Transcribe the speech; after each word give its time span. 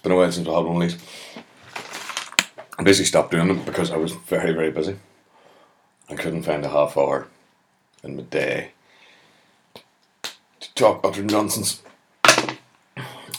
It's 0.00 0.04
been 0.04 0.12
a 0.12 0.16
while 0.16 0.32
since 0.32 0.48
I 0.48 0.54
had 0.54 0.64
one 0.64 0.80
of 0.80 0.88
these. 0.88 0.98
I 2.78 2.82
basically 2.82 3.04
stopped 3.04 3.32
doing 3.32 3.48
them 3.48 3.62
because 3.64 3.90
I 3.90 3.98
was 3.98 4.12
very, 4.12 4.54
very 4.54 4.70
busy. 4.70 4.96
I 6.08 6.14
couldn't 6.14 6.44
find 6.44 6.64
a 6.64 6.70
half 6.70 6.96
hour 6.96 7.28
in 8.02 8.16
my 8.16 8.22
day 8.22 8.70
to 10.24 10.74
talk 10.74 11.02
utter 11.04 11.22
nonsense. 11.22 11.82
But 12.24 12.56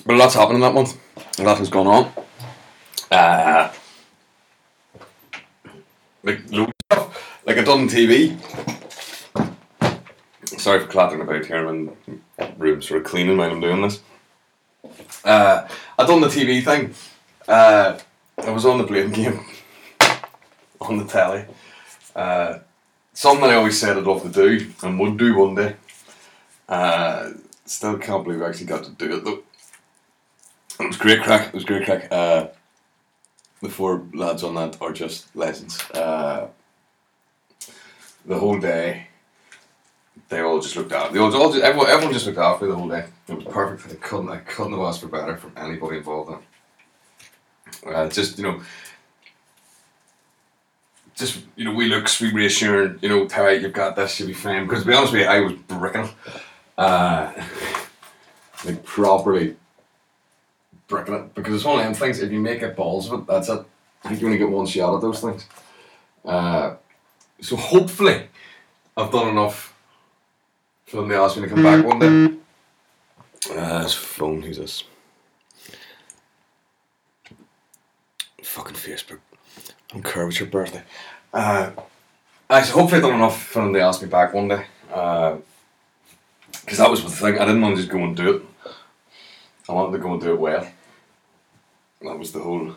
a 0.05 0.15
lot's 0.15 0.35
happened 0.35 0.57
in 0.57 0.61
that 0.61 0.75
month. 0.75 0.99
A 1.39 1.41
lot 1.41 1.57
has 1.57 1.71
gone 1.71 1.87
on. 1.87 2.11
Uh, 3.09 3.73
like 6.21 6.51
loads 6.51 6.71
of 6.91 6.97
stuff. 6.99 7.41
Like 7.43 7.57
I've 7.57 7.65
done 7.65 7.89
TV. 7.89 8.37
Sorry 10.59 10.79
for 10.79 10.85
clattering 10.85 11.21
about 11.21 11.43
here. 11.43 11.67
I'm 11.67 11.97
in 12.05 12.21
room 12.59 12.83
sort 12.83 13.01
of 13.01 13.07
cleaning 13.07 13.37
while 13.37 13.49
I'm 13.49 13.61
doing 13.61 13.81
this. 13.81 13.99
Uh, 15.23 15.67
I 15.97 16.05
done 16.05 16.21
the 16.21 16.27
TV 16.27 16.63
thing. 16.63 16.93
Uh, 17.47 17.99
I 18.37 18.49
was 18.49 18.65
on 18.65 18.77
the 18.77 18.83
blame 18.83 19.11
game 19.11 19.39
on 20.81 20.97
the 20.97 21.05
telly. 21.05 21.45
Uh, 22.15 22.59
something 23.13 23.49
I 23.49 23.55
always 23.55 23.79
said 23.79 23.97
I'd 23.97 24.03
love 24.03 24.23
to 24.23 24.29
do 24.29 24.71
and 24.83 24.99
would 24.99 25.17
do 25.17 25.37
one 25.37 25.55
day. 25.55 25.75
Uh, 26.67 27.31
still 27.65 27.97
can't 27.97 28.23
believe 28.23 28.41
I 28.41 28.49
actually 28.49 28.65
got 28.65 28.83
to 28.83 28.91
do 28.91 29.17
it 29.17 29.23
though. 29.23 29.43
It 30.79 30.87
was 30.87 30.97
great 30.97 31.21
crack. 31.21 31.47
It 31.47 31.53
was 31.53 31.65
great 31.65 31.85
crack. 31.85 32.07
Uh, 32.11 32.47
the 33.61 33.69
four 33.69 34.03
lads 34.13 34.43
on 34.43 34.55
that 34.55 34.81
are 34.81 34.91
just 34.91 35.35
legends. 35.35 35.79
Uh, 35.91 36.47
the 38.25 38.39
whole 38.39 38.59
day, 38.59 39.07
they 40.31 40.39
all 40.39 40.61
just 40.61 40.77
looked 40.77 40.93
after. 40.93 41.13
They 41.13 41.19
all, 41.19 41.35
all 41.35 41.51
just, 41.51 41.61
everyone, 41.63 41.89
everyone 41.89 42.13
just 42.13 42.25
looked 42.25 42.37
after 42.37 42.65
me 42.65 42.71
the 42.71 42.77
whole 42.77 42.87
day. 42.87 43.03
It 43.27 43.35
was 43.35 43.43
perfect. 43.43 43.93
I 43.93 44.07
couldn't, 44.07 44.29
I 44.29 44.37
couldn't 44.37 44.71
have 44.71 44.81
asked 44.81 45.01
for 45.01 45.07
better 45.07 45.35
from 45.35 45.51
anybody 45.57 45.97
involved 45.97 46.31
in. 47.83 47.93
Uh, 47.93 48.07
just 48.07 48.37
you 48.37 48.45
know, 48.45 48.61
just 51.15 51.41
you 51.57 51.65
know, 51.65 51.73
we 51.73 51.87
looks, 51.87 52.21
we 52.21 52.31
reassuring. 52.31 52.99
You 53.01 53.09
know, 53.09 53.27
Terry, 53.27 53.57
you've 53.57 53.73
got 53.73 53.97
this. 53.97 54.19
You'll 54.19 54.29
be 54.29 54.33
fine. 54.33 54.65
Because 54.65 54.83
to 54.83 54.87
be 54.87 54.93
honest 54.93 55.11
with 55.11 55.21
you, 55.23 55.27
I 55.27 55.41
was 55.41 55.53
bricking. 55.53 56.09
Uh, 56.77 57.33
like 58.65 58.83
properly 58.83 59.57
bricking 60.87 61.15
it 61.15 61.35
because 61.35 61.55
it's 61.55 61.65
one 61.65 61.79
of 61.79 61.85
them 61.85 61.93
things. 61.93 62.21
If 62.21 62.31
you 62.31 62.39
make 62.39 62.61
it 62.61 62.77
balls 62.77 63.11
of 63.11 63.19
it, 63.19 63.27
that's 63.27 63.49
it. 63.49 63.65
I 64.05 64.07
think 64.07 64.21
you 64.21 64.27
only 64.27 64.39
get 64.39 64.49
one 64.49 64.65
shot 64.65 64.95
at 64.95 65.01
those 65.01 65.19
things. 65.19 65.45
Uh, 66.23 66.75
so 67.41 67.57
hopefully, 67.57 68.29
I've 68.95 69.11
done 69.11 69.27
enough 69.27 69.70
for 70.91 70.97
them 70.97 71.09
to 71.09 71.15
ask 71.15 71.37
me 71.37 71.43
to 71.43 71.47
come 71.49 71.63
back 71.63 71.85
one 71.85 71.99
day. 71.99 72.37
Uh, 73.55 73.83
his 73.83 73.93
phone. 73.93 74.41
Who's 74.41 74.57
this? 74.57 74.83
Fucking 78.43 78.75
Facebook. 78.75 79.19
I 79.57 79.93
don't 79.93 80.03
care. 80.03 80.27
It's 80.27 80.39
your 80.39 80.49
birthday. 80.49 80.83
Uh, 81.33 81.71
I 82.49 82.61
so 82.63 82.73
hopefully 82.73 82.97
I've 82.97 83.07
done 83.07 83.15
enough 83.15 83.41
for 83.41 83.63
them 83.63 83.73
to 83.73 83.79
ask 83.79 84.01
me 84.01 84.09
back 84.09 84.33
one 84.33 84.49
day. 84.49 84.65
Because 84.89 86.77
that 86.77 86.91
was 86.91 87.03
the 87.03 87.09
thing. 87.09 87.39
I 87.39 87.45
didn't 87.45 87.61
want 87.61 87.77
to 87.77 87.81
just 87.81 87.91
go 87.91 87.99
and 87.99 88.15
do 88.15 88.35
it. 88.35 88.41
I 89.69 89.71
wanted 89.71 89.93
to 89.93 90.03
go 90.03 90.11
and 90.11 90.21
do 90.21 90.33
it 90.33 90.39
well. 90.39 90.67
That 92.01 92.19
was 92.19 92.33
the 92.33 92.39
whole. 92.39 92.75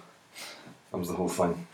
That 0.93 0.99
was 0.99 1.09
the 1.09 1.15
whole 1.15 1.29
thing. 1.29 1.67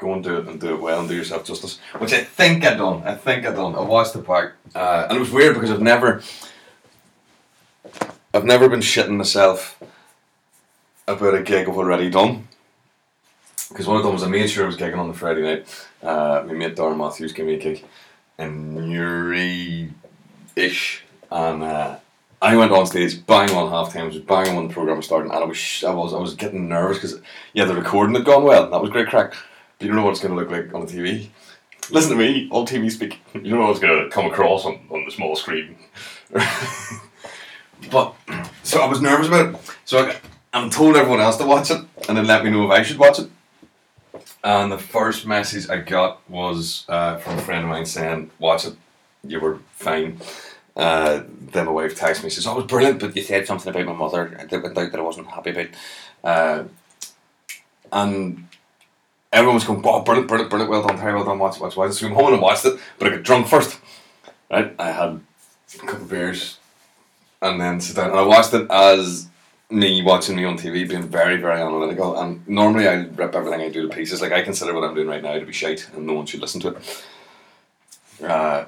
Go 0.00 0.14
and 0.14 0.24
do 0.24 0.38
it 0.38 0.48
and 0.48 0.60
do 0.60 0.74
it 0.74 0.80
well 0.80 1.00
and 1.00 1.08
do 1.08 1.14
yourself 1.14 1.44
justice. 1.44 1.78
Which 1.98 2.14
I 2.14 2.24
think 2.24 2.64
I 2.64 2.74
done. 2.74 3.02
I 3.04 3.14
think 3.14 3.46
I 3.46 3.52
done. 3.52 3.74
I 3.74 3.82
watched 3.82 4.14
the 4.14 4.20
back, 4.20 4.52
uh, 4.74 5.06
and 5.08 5.16
it 5.16 5.20
was 5.20 5.30
weird 5.30 5.54
because 5.54 5.70
I've 5.70 5.82
never. 5.82 6.22
I've 8.32 8.44
never 8.44 8.68
been 8.68 8.80
shitting 8.80 9.16
myself 9.16 9.82
about 11.06 11.34
a 11.34 11.42
gig 11.42 11.68
I've 11.68 11.76
already 11.76 12.08
done. 12.08 12.48
Because 13.68 13.86
what 13.86 13.98
I 13.98 14.02
done 14.02 14.14
was 14.14 14.22
I 14.22 14.28
made 14.28 14.48
sure 14.48 14.64
I 14.64 14.66
was 14.66 14.76
gigging 14.76 14.98
on 14.98 15.08
the 15.08 15.14
Friday 15.14 15.42
night. 15.42 15.88
Uh, 16.02 16.44
my 16.46 16.54
mate 16.54 16.76
Darren 16.76 16.96
Matthews 16.96 17.32
gave 17.32 17.46
me 17.46 17.54
a 17.54 17.58
gig 17.58 17.84
in 18.38 18.74
Newry 18.74 19.90
ish. 20.56 21.04
And 21.30 21.62
uh, 21.62 21.98
I 22.42 22.56
went 22.56 22.72
on 22.72 22.86
stage, 22.86 23.24
bang 23.26 23.50
on 23.50 23.70
half 23.70 23.92
time, 23.92 24.06
was 24.06 24.18
banging 24.18 24.56
when 24.56 24.68
the 24.68 24.74
program 24.74 24.96
was 24.96 25.06
starting, 25.06 25.30
and 25.30 25.44
I 25.44 25.46
was 25.46 25.84
I 25.86 25.92
was 25.92 26.14
I 26.14 26.18
was 26.18 26.34
getting 26.34 26.68
nervous 26.68 26.98
because 26.98 27.20
yeah, 27.52 27.66
the 27.66 27.74
recording 27.74 28.14
had 28.14 28.24
gone 28.24 28.44
well, 28.44 28.70
that 28.70 28.80
was 28.80 28.90
great 28.90 29.08
crack. 29.08 29.34
You 29.80 29.86
don't 29.86 29.96
know 29.96 30.04
what 30.04 30.10
it's 30.10 30.20
going 30.20 30.34
to 30.34 30.40
look 30.40 30.50
like 30.50 30.74
on 30.74 30.84
the 30.84 30.92
TV. 30.92 31.28
Listen 31.90 32.10
to 32.10 32.16
me, 32.16 32.48
all 32.50 32.66
TV 32.66 32.90
speak. 32.90 33.18
You 33.32 33.40
don't 33.40 33.60
know 33.60 33.66
what's 33.66 33.80
going 33.80 34.04
to 34.04 34.10
come 34.10 34.26
across 34.26 34.66
on, 34.66 34.78
on 34.90 35.06
the 35.06 35.10
small 35.10 35.34
screen. 35.34 35.76
but 37.90 38.14
so 38.62 38.80
I 38.82 38.86
was 38.86 39.00
nervous 39.00 39.28
about 39.28 39.54
it. 39.54 39.60
So 39.86 40.06
I, 40.06 40.16
I'm 40.52 40.68
told 40.68 40.96
everyone 40.96 41.20
else 41.20 41.38
to 41.38 41.46
watch 41.46 41.70
it, 41.70 41.82
and 42.08 42.16
then 42.16 42.26
let 42.26 42.44
me 42.44 42.50
know 42.50 42.66
if 42.66 42.70
I 42.70 42.82
should 42.82 42.98
watch 42.98 43.20
it. 43.20 43.30
And 44.44 44.70
the 44.70 44.78
first 44.78 45.26
message 45.26 45.70
I 45.70 45.78
got 45.78 46.28
was 46.28 46.84
uh, 46.88 47.16
from 47.16 47.38
a 47.38 47.42
friend 47.42 47.64
of 47.64 47.70
mine 47.70 47.86
saying, 47.86 48.30
"Watch 48.38 48.66
it, 48.66 48.74
you 49.26 49.40
were 49.40 49.60
fine." 49.72 50.20
Uh, 50.76 51.22
then 51.52 51.66
my 51.66 51.72
wife 51.72 51.98
texted 51.98 52.24
me, 52.24 52.30
says, 52.30 52.46
"Oh, 52.46 52.52
it 52.52 52.56
was 52.56 52.66
brilliant, 52.66 53.00
but 53.00 53.16
you 53.16 53.22
said 53.22 53.46
something 53.46 53.70
about 53.70 53.86
my 53.86 53.92
mother 53.92 54.46
that 54.50 54.74
that 54.74 54.94
I 54.94 55.00
wasn't 55.00 55.28
happy 55.28 55.50
about." 55.50 55.68
Uh, 56.22 56.64
and 57.92 58.46
everyone 59.32 59.54
was 59.54 59.64
going, 59.64 59.82
"Wow, 59.82 60.00
brilliant, 60.00 60.28
brilliant, 60.28 60.50
brilliant, 60.50 60.70
well 60.70 60.86
done, 60.86 60.98
Terry, 60.98 61.14
well 61.14 61.24
done, 61.24 61.38
watch, 61.38 61.60
watch, 61.60 61.76
watch." 61.76 61.92
So 61.92 62.06
I 62.06 62.08
came 62.08 62.16
home 62.16 62.32
and 62.32 62.42
watched 62.42 62.64
it, 62.64 62.78
but 62.98 63.08
I 63.08 63.16
got 63.16 63.22
drunk 63.22 63.46
first. 63.48 63.78
Right, 64.50 64.74
I 64.78 64.90
had 64.90 65.20
a 65.74 65.86
couple 65.86 66.02
of 66.02 66.10
beers, 66.10 66.58
and 67.40 67.60
then 67.60 67.80
sit 67.80 67.96
down, 67.96 68.10
and 68.10 68.18
I 68.18 68.22
watched 68.22 68.54
it 68.54 68.70
as 68.70 69.28
me 69.70 70.02
watching 70.02 70.36
me 70.36 70.44
on 70.44 70.56
TV, 70.56 70.88
being 70.88 71.08
very, 71.08 71.36
very 71.36 71.60
analytical. 71.60 72.18
And 72.18 72.46
normally 72.48 72.88
I 72.88 73.04
rip 73.04 73.34
everything 73.34 73.60
I 73.60 73.68
do 73.68 73.88
to 73.88 73.94
pieces. 73.94 74.20
Like 74.20 74.32
I 74.32 74.42
consider 74.42 74.74
what 74.74 74.82
I'm 74.82 74.94
doing 74.94 75.06
right 75.06 75.22
now 75.22 75.38
to 75.38 75.46
be 75.46 75.52
shite, 75.52 75.88
and 75.94 76.06
no 76.06 76.14
one 76.14 76.26
should 76.26 76.40
listen 76.40 76.60
to 76.62 76.68
it. 76.68 77.04
Uh, 78.22 78.64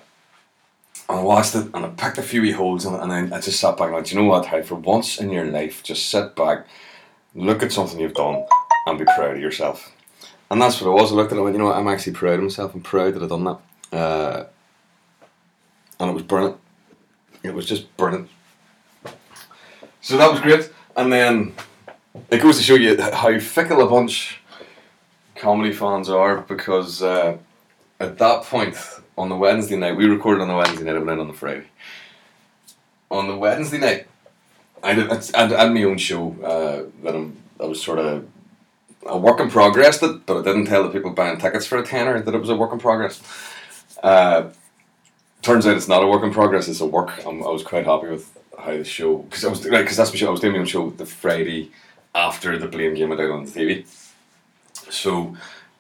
and 1.09 1.21
I 1.21 1.23
watched 1.23 1.55
it 1.55 1.69
and 1.75 1.85
I 1.85 1.89
picked 1.89 2.19
a 2.19 2.23
few 2.23 2.41
wee 2.41 2.53
holes 2.53 2.87
it 2.87 2.93
and 2.93 3.11
then 3.11 3.33
I 3.33 3.41
just 3.41 3.61
sat 3.61 3.77
back 3.77 3.87
and 3.87 3.95
went, 3.95 4.13
you 4.13 4.19
know 4.19 4.27
what, 4.27 4.47
Harry, 4.47 4.63
for 4.63 4.77
once 4.77 5.21
in 5.21 5.31
your 5.31 5.45
life, 5.45 5.83
just 5.83 6.09
sit 6.09 6.35
back, 6.35 6.67
look 7.35 7.63
at 7.63 7.73
something 7.73 8.01
you've 8.01 8.15
done 8.15 8.47
and 8.87 8.99
be 8.99 9.05
proud 9.05 9.37
of 9.37 9.43
yourself. 9.43 9.93
And 10.53 10.61
that's 10.61 10.83
what 10.83 10.91
it 10.91 11.01
was. 11.01 11.11
I 11.11 11.15
looked 11.15 11.33
at 11.33 11.37
it 11.37 11.39
and 11.39 11.45
went, 11.45 11.55
you 11.55 11.61
know 11.61 11.69
what, 11.69 11.79
I'm 11.79 11.89
actually 11.89 12.13
proud 12.13 12.35
of 12.35 12.43
myself. 12.43 12.75
I'm 12.75 12.83
proud 12.83 13.15
that 13.15 13.23
I've 13.23 13.31
done 13.31 13.45
that. 13.45 13.59
Uh, 13.91 14.45
and 15.99 16.11
it 16.11 16.13
was 16.13 16.25
brilliant. 16.25 16.59
It 17.43 17.55
was 17.55 17.65
just 17.65 17.97
brilliant. 17.97 18.29
So 20.03 20.19
that 20.19 20.31
was 20.31 20.41
great. 20.41 20.71
And 20.95 21.11
then 21.11 21.55
it 22.31 22.43
goes 22.43 22.59
to 22.59 22.63
show 22.63 22.75
you 22.75 23.01
how 23.01 23.39
fickle 23.39 23.81
a 23.81 23.89
bunch 23.89 24.41
comedy 25.37 25.73
fans 25.73 26.11
are 26.11 26.43
because 26.43 27.03
uh, 27.03 27.39
at 27.99 28.19
that 28.19 28.43
point 28.43 28.77
on 29.17 29.31
the 29.31 29.37
Wednesday 29.37 29.77
night, 29.77 29.97
we 29.97 30.05
recorded 30.05 30.43
on 30.43 30.49
the 30.49 30.57
Wednesday 30.57 30.85
night, 30.85 30.97
I 30.97 30.99
went 30.99 31.19
on 31.19 31.29
the 31.29 31.33
Friday. 31.33 31.69
On 33.11 33.27
the 33.27 33.39
Wednesday 33.39 33.79
night, 33.79 34.07
I 34.83 34.93
did, 34.93 35.11
I 35.11 35.47
had 35.47 35.73
my 35.73 35.85
own 35.85 35.97
show 35.97 36.37
uh, 36.45 36.91
that 37.05 37.15
I'm, 37.15 37.39
I 37.59 37.65
was 37.65 37.83
sort 37.83 38.01
of 38.01 38.29
a 39.07 39.19
work 39.19 39.41
in 39.41 39.51
progress, 39.51 39.99
that, 39.99 40.27
but 40.27 40.39
I 40.39 40.43
didn't 40.43 40.67
tell 40.67 40.83
the 40.83 40.91
people 40.91 41.11
buying 41.11 41.39
tickets 41.39 41.67
for 41.67 41.79
a 41.79 41.85
tenner 41.85 42.21
that 42.21 42.35
it 42.35 42.39
was 42.39 42.51
a 42.51 42.57
work 42.57 42.73
in 42.73 42.79
progress. 42.79 43.23
Uh, 44.03 44.51
turns 45.43 45.67
out 45.67 45.77
it's 45.77 45.89
not 45.89 46.03
a 46.03 46.07
work 46.07 46.23
in 46.23 46.33
progress; 46.33 46.69
it's 46.69 46.81
a 46.81 46.87
work. 46.87 47.25
I 47.25 47.31
was 47.31 47.63
quite 47.63 47.87
happy 47.87 48.09
with 48.09 48.39
how 48.59 48.77
the 48.77 48.85
show 48.85 49.19
because 49.19 49.45
I 49.45 49.49
was 49.49 49.67
right 49.69 49.83
because 49.83 49.97
that's 49.97 50.13
my 50.13 50.17
show. 50.17 50.29
I 50.29 50.31
was 50.31 50.41
doing 50.41 50.55
my 50.55 50.61
own 50.61 50.67
show 50.67 50.91
the 50.91 51.07
Friday 51.07 51.71
after 52.15 52.59
the 52.59 52.69
blame 52.69 52.95
game 52.95 53.09
went 53.09 53.21
out 53.21 53.31
on 53.31 53.45
the 53.45 53.51
TV. 53.51 53.87
So 54.91 55.37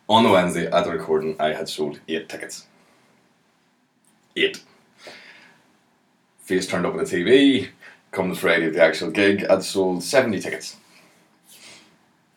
on 0.08 0.24
the 0.24 0.30
Wednesday 0.30 0.66
at 0.66 0.84
the 0.84 0.90
recording, 0.90 1.36
I 1.38 1.52
had 1.52 1.68
sold 1.68 2.00
eight 2.08 2.28
tickets. 2.28 2.66
Eight. 4.36 4.62
Face 6.40 6.66
turned 6.66 6.86
up 6.86 6.92
on 6.92 6.98
the 6.98 7.04
TV. 7.04 7.68
Come 8.10 8.30
the 8.30 8.36
Friday 8.36 8.66
of 8.66 8.74
the 8.74 8.82
actual 8.82 9.10
gig, 9.10 9.44
I'd 9.48 9.62
sold 9.62 10.02
seventy 10.02 10.40
tickets. 10.40 10.76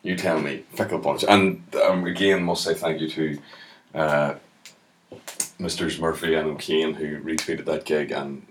You 0.06 0.14
tell 0.14 0.40
me, 0.40 0.62
fickle 0.72 0.98
bunch. 0.98 1.24
And 1.24 1.64
um, 1.84 2.06
again, 2.06 2.44
must 2.44 2.62
say 2.62 2.74
thank 2.74 3.00
you 3.00 3.08
to 3.10 3.38
uh, 3.92 4.34
Mr. 5.58 5.98
Murphy 5.98 6.34
and 6.34 6.48
O'Kane 6.48 6.94
who 6.94 7.18
retweeted 7.20 7.64
that 7.64 7.84
gig 7.84 8.12
and 8.12 8.46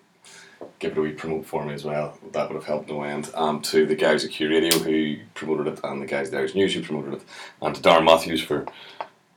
give 0.80 0.92
it 0.92 0.98
a 0.98 1.02
wee 1.02 1.12
promote 1.12 1.46
for 1.46 1.66
me 1.66 1.74
as 1.74 1.86
well. 1.86 2.19
That 2.34 2.50
would 2.50 2.56
have 2.56 2.66
helped 2.66 2.90
no 2.90 3.04
end. 3.04 3.31
Um, 3.36 3.62
to 3.62 3.86
the 3.86 3.96
guys 3.96 4.25
at 4.25 4.31
Q 4.31 4.50
Radio 4.50 4.78
who 4.80 5.16
promoted 5.34 5.68
it 5.68 5.80
and 5.86 6.02
the 6.02 6.06
guys 6.06 6.28
at 6.28 6.38
Irish 6.38 6.56
News 6.56 6.74
who 6.74 6.84
promoted 6.84 7.13
it, 7.13 7.22
and 7.62 7.74
to 7.74 7.81
Darren 7.81 8.04
Matthews 8.04 8.44
for 8.44 8.66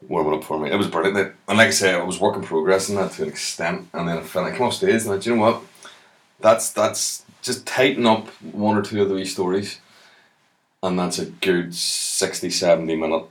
warming 0.09 0.35
up 0.35 0.43
for 0.43 0.59
me. 0.59 0.73
It 0.73 0.77
was 0.77 0.89
brilliant. 0.89 1.35
And 1.47 1.59
like 1.59 1.69
I 1.69 1.71
say, 1.71 1.95
I 1.95 2.03
was 2.03 2.19
work 2.19 2.35
in 2.35 2.43
progress 2.43 2.89
in 2.89 2.97
that 2.97 3.13
to 3.13 3.23
an 3.23 3.29
extent. 3.29 3.89
And 3.93 4.09
then 4.09 4.19
I 4.19 4.23
felt 4.23 4.45
like 4.45 4.57
come 4.57 4.67
off 4.67 4.75
stage 4.75 5.03
and 5.03 5.13
I, 5.13 5.19
do 5.19 5.31
you 5.31 5.37
know 5.37 5.43
what? 5.43 5.63
That's 6.41 6.73
that's 6.73 7.25
just 7.43 7.65
tighten 7.65 8.07
up 8.07 8.27
one 8.43 8.77
or 8.77 8.83
two 8.83 9.03
of 9.03 9.09
the 9.09 9.15
wee 9.15 9.25
stories, 9.25 9.79
and 10.83 10.99
that's 10.99 11.19
a 11.19 11.27
good 11.27 11.75
60, 11.75 12.51
70 12.51 12.97
minute 12.97 13.25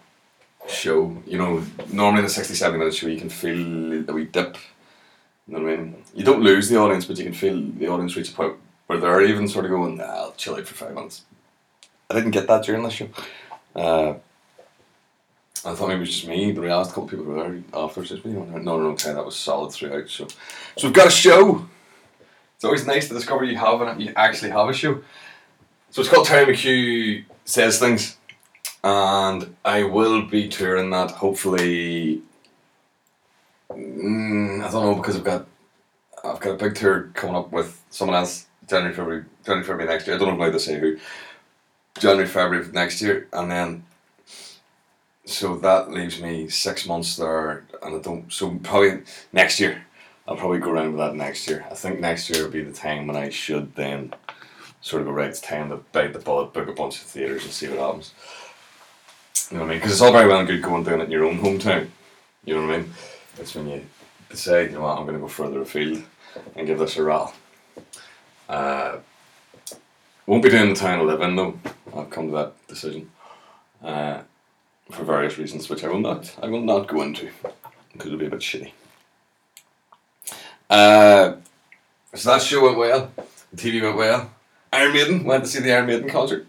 show. 0.67 1.15
You 1.25 1.37
know, 1.37 1.63
normally 1.91 2.19
in 2.19 2.25
a 2.25 2.29
60, 2.29 2.53
70 2.53 2.79
minute 2.79 2.95
show, 2.95 3.07
you 3.07 3.19
can 3.19 3.29
feel 3.29 4.09
a 4.09 4.13
wee 4.13 4.25
dip. 4.25 4.57
You 5.47 5.57
know 5.57 5.63
what 5.63 5.73
I 5.73 5.77
mean? 5.77 6.03
You 6.13 6.25
don't 6.25 6.41
lose 6.41 6.67
the 6.67 6.77
audience, 6.77 7.05
but 7.05 7.17
you 7.17 7.23
can 7.23 7.33
feel 7.33 7.61
the 7.61 7.87
audience 7.87 8.15
reach 8.15 8.31
a 8.31 8.33
point 8.33 8.55
where 8.87 8.99
they're 8.99 9.21
even 9.23 9.47
sort 9.47 9.65
of 9.65 9.71
going, 9.71 10.01
I'll 10.01 10.33
chill 10.33 10.55
out 10.55 10.67
for 10.67 10.75
five 10.75 10.93
minutes. 10.93 11.23
I 12.09 12.15
didn't 12.15 12.31
get 12.31 12.47
that 12.47 12.63
during 12.63 12.83
the 12.83 12.89
show. 12.89 13.09
Uh, 13.75 14.15
I 15.65 15.73
thought 15.73 15.87
maybe 15.87 15.97
it 15.97 15.99
was 16.01 16.09
just 16.09 16.27
me, 16.27 16.51
but 16.51 16.65
I 16.65 16.79
asked 16.79 16.91
a 16.91 16.93
couple 16.93 17.05
of 17.05 17.09
people 17.09 17.25
who 17.25 17.31
were 17.31 17.49
there 17.49 17.63
afterwards. 17.73 18.09
Just, 18.09 18.25
no, 18.25 18.43
no, 18.43 18.79
no, 18.79 18.89
okay, 18.91 19.13
that 19.13 19.25
was 19.25 19.35
solid 19.35 19.71
throughout. 19.71 20.09
So, 20.09 20.27
so 20.77 20.87
we've 20.87 20.93
got 20.93 21.07
a 21.07 21.11
show. 21.11 21.67
It's 22.55 22.63
always 22.63 22.85
nice 22.85 23.07
to 23.07 23.13
discover 23.13 23.43
you 23.43 23.57
have 23.57 23.81
an, 23.81 23.99
you 23.99 24.13
actually 24.15 24.51
have 24.51 24.69
a 24.69 24.73
show. 24.73 25.01
So 25.91 26.01
it's 26.01 26.09
called 26.09 26.27
Terry 26.27 26.53
McHugh 26.53 27.25
Says 27.47 27.79
Things, 27.79 28.17
and 28.83 29.55
I 29.63 29.83
will 29.83 30.23
be 30.23 30.49
touring 30.49 30.89
that 30.89 31.11
hopefully. 31.11 32.21
Mm, 33.71 34.61
I 34.65 34.69
don't 34.69 34.83
know 34.83 34.95
because 34.95 35.15
I've 35.15 35.23
got 35.23 35.47
I've 36.25 36.41
got 36.41 36.55
a 36.55 36.57
big 36.57 36.75
tour 36.75 37.09
coming 37.13 37.37
up 37.37 37.53
with 37.53 37.81
someone 37.89 38.17
else 38.17 38.47
January 38.67 38.93
February 38.93 39.23
January 39.45 39.65
February 39.65 39.87
next 39.87 40.07
year. 40.07 40.17
I 40.17 40.19
don't 40.19 40.27
know 40.27 40.33
if 40.33 40.35
I'm 40.35 40.41
allowed 40.41 40.51
to 40.51 40.59
say 40.59 40.77
who. 40.77 40.97
January 41.97 42.27
February 42.27 42.67
next 42.73 43.01
year, 43.01 43.29
and 43.31 43.49
then 43.49 43.85
so 45.23 45.55
that 45.55 45.89
leaves 45.89 46.21
me 46.21 46.49
six 46.49 46.85
months 46.85 47.15
there, 47.15 47.63
and 47.81 47.95
I 47.95 47.99
don't. 47.99 48.29
So 48.31 48.59
probably 48.61 49.03
next 49.31 49.61
year, 49.61 49.85
I'll 50.27 50.35
probably 50.35 50.59
go 50.59 50.71
around 50.71 50.91
with 50.91 50.99
that 50.99 51.15
next 51.15 51.47
year. 51.47 51.65
I 51.71 51.75
think 51.75 52.01
next 52.01 52.29
year 52.29 52.43
will 52.43 52.51
be 52.51 52.63
the 52.63 52.73
time 52.73 53.07
when 53.07 53.15
I 53.15 53.29
should 53.29 53.73
then 53.75 54.13
sort 54.81 55.01
of 55.01 55.07
a 55.07 55.13
right. 55.13 55.33
Time 55.33 55.69
to 55.69 55.77
bite 55.91 56.13
the 56.13 56.19
bullet, 56.19 56.53
book 56.53 56.67
a 56.67 56.73
bunch 56.73 56.95
of 56.95 57.03
theaters, 57.03 57.43
and 57.43 57.53
see 57.53 57.67
what 57.67 57.79
happens. 57.79 58.13
You 59.49 59.57
know 59.57 59.63
what 59.63 59.69
I 59.69 59.73
mean? 59.73 59.79
Because 59.79 59.93
it's 59.93 60.01
all 60.01 60.11
very 60.11 60.27
well 60.27 60.39
and 60.39 60.47
good 60.47 60.61
going 60.61 60.83
down 60.83 61.01
in 61.01 61.11
your 61.11 61.25
own 61.25 61.39
hometown. 61.39 61.87
You 62.45 62.55
know 62.55 62.65
what 62.65 62.75
I 62.75 62.77
mean? 62.79 62.93
It's 63.39 63.55
when 63.55 63.69
you 63.69 63.85
decide, 64.29 64.71
you 64.71 64.75
know 64.75 64.81
what, 64.81 64.97
I'm 64.97 65.05
going 65.05 65.15
to 65.15 65.21
go 65.21 65.27
further 65.27 65.61
afield 65.61 66.03
and 66.55 66.67
give 66.67 66.79
this 66.79 66.97
a 66.97 67.03
rattle. 67.03 67.33
Uh, 68.49 68.97
won't 70.25 70.43
be 70.43 70.49
doing 70.49 70.69
the 70.69 70.75
town 70.75 70.99
I 70.99 71.03
live 71.03 71.21
in 71.21 71.35
though. 71.35 71.59
I've 71.95 72.09
come 72.09 72.27
to 72.27 72.35
that 72.35 72.67
decision. 72.67 73.09
Uh, 73.83 74.21
for 74.91 75.03
various 75.03 75.37
reasons, 75.37 75.69
which 75.69 75.83
I 75.83 75.89
will 75.89 75.99
not 75.99 76.33
I 76.41 76.47
will 76.47 76.61
not 76.61 76.87
go 76.87 77.01
into 77.01 77.29
because 77.91 78.07
it'll 78.07 78.19
be 78.19 78.27
a 78.27 78.29
bit 78.29 78.39
shitty. 78.39 78.71
Uh, 80.69 81.35
so 82.13 82.31
that 82.31 82.41
show 82.41 82.63
went 82.63 82.77
well. 82.77 83.11
The 83.53 83.57
TV 83.57 83.81
went 83.81 83.97
well. 83.97 84.31
Iron 84.73 84.93
Maiden 84.93 85.23
went 85.23 85.43
to 85.43 85.49
see 85.49 85.59
the 85.59 85.73
Iron 85.73 85.87
Maiden 85.87 86.09
concert. 86.09 86.47